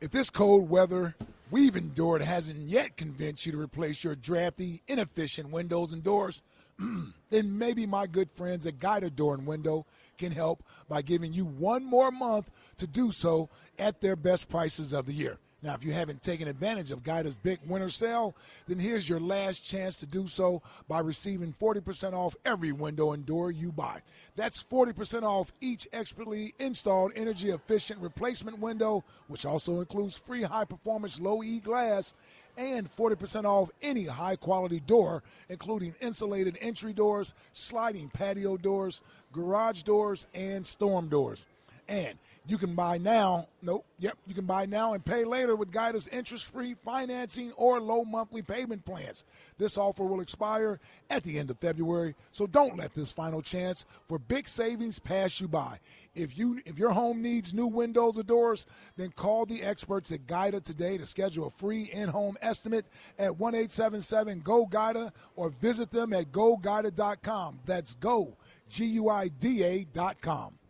If 0.00 0.10
this 0.10 0.30
cold 0.30 0.70
weather 0.70 1.14
we've 1.50 1.76
endured 1.76 2.22
hasn't 2.22 2.58
yet 2.60 2.96
convinced 2.96 3.46
you 3.46 3.52
to 3.52 3.60
replace 3.60 4.04
your 4.04 4.14
drafty, 4.14 4.82
inefficient 4.88 5.50
windows 5.50 5.92
and 5.92 6.02
doors, 6.02 6.42
then 7.30 7.58
maybe 7.58 7.86
my 7.86 8.06
good 8.06 8.30
friends 8.30 8.66
at 8.66 8.78
Guida 8.78 9.10
Door 9.10 9.34
and 9.34 9.46
Window 9.46 9.86
can 10.16 10.32
help 10.32 10.62
by 10.88 11.02
giving 11.02 11.32
you 11.32 11.44
one 11.44 11.84
more 11.84 12.10
month 12.10 12.50
to 12.76 12.86
do 12.86 13.12
so 13.12 13.48
at 13.78 14.00
their 14.00 14.16
best 14.16 14.48
prices 14.48 14.92
of 14.92 15.06
the 15.06 15.12
year. 15.12 15.38
Now, 15.60 15.74
if 15.74 15.84
you 15.84 15.92
haven't 15.92 16.22
taken 16.22 16.46
advantage 16.46 16.92
of 16.92 17.02
Guida's 17.02 17.36
big 17.36 17.58
winter 17.66 17.90
sale, 17.90 18.36
then 18.68 18.78
here's 18.78 19.08
your 19.08 19.18
last 19.18 19.66
chance 19.66 19.96
to 19.96 20.06
do 20.06 20.28
so 20.28 20.62
by 20.86 21.00
receiving 21.00 21.52
40% 21.60 22.12
off 22.12 22.36
every 22.44 22.70
window 22.70 23.12
and 23.12 23.26
door 23.26 23.50
you 23.50 23.72
buy. 23.72 24.02
That's 24.36 24.62
40% 24.62 25.24
off 25.24 25.52
each 25.60 25.88
expertly 25.92 26.54
installed 26.60 27.10
energy 27.16 27.50
efficient 27.50 28.00
replacement 28.00 28.60
window, 28.60 29.02
which 29.26 29.44
also 29.44 29.80
includes 29.80 30.14
free 30.14 30.42
high 30.42 30.64
performance 30.64 31.20
low 31.20 31.42
E 31.42 31.58
glass 31.58 32.14
and 32.56 32.88
40% 32.96 33.44
off 33.44 33.70
any 33.82 34.04
high 34.04 34.36
quality 34.36 34.80
door, 34.80 35.24
including 35.48 35.94
insulated 36.00 36.56
entry 36.60 36.92
doors, 36.92 37.34
sliding 37.52 38.10
patio 38.10 38.56
doors, 38.56 39.02
garage 39.32 39.82
doors, 39.82 40.28
and 40.34 40.64
storm 40.64 41.08
doors. 41.08 41.46
And 41.88 42.18
you 42.48 42.56
can 42.56 42.74
buy 42.74 42.96
now. 42.96 43.46
Nope. 43.60 43.84
Yep. 43.98 44.16
You 44.26 44.34
can 44.34 44.46
buy 44.46 44.64
now 44.64 44.94
and 44.94 45.04
pay 45.04 45.24
later 45.24 45.54
with 45.54 45.70
Guida's 45.70 46.08
interest 46.08 46.46
free 46.46 46.74
financing 46.82 47.52
or 47.52 47.78
low 47.78 48.06
monthly 48.06 48.40
payment 48.40 48.86
plans. 48.86 49.26
This 49.58 49.76
offer 49.76 50.04
will 50.04 50.22
expire 50.22 50.80
at 51.10 51.24
the 51.24 51.38
end 51.38 51.50
of 51.50 51.58
February, 51.58 52.14
so 52.30 52.46
don't 52.46 52.78
let 52.78 52.94
this 52.94 53.12
final 53.12 53.42
chance 53.42 53.84
for 54.08 54.18
big 54.18 54.48
savings 54.48 54.98
pass 54.98 55.40
you 55.40 55.46
by. 55.46 55.78
If 56.14 56.38
you 56.38 56.62
if 56.64 56.78
your 56.78 56.90
home 56.90 57.20
needs 57.20 57.52
new 57.52 57.66
windows 57.66 58.18
or 58.18 58.22
doors, 58.22 58.66
then 58.96 59.10
call 59.10 59.44
the 59.44 59.62
experts 59.62 60.10
at 60.10 60.26
Guida 60.26 60.60
today 60.60 60.96
to 60.96 61.04
schedule 61.04 61.48
a 61.48 61.50
free 61.50 61.90
in-home 61.92 62.38
estimate 62.40 62.86
at 63.18 63.32
1-877-GO-GUIDA 63.32 65.12
or 65.36 65.50
visit 65.50 65.90
them 65.90 66.14
at 66.14 66.32
goguida.com. 66.32 67.60
That's 67.66 67.94
go 67.96 68.36
G 68.70 68.86
U 68.86 69.10
I 69.10 69.28
D 69.28 69.62
A.com. 69.62 70.54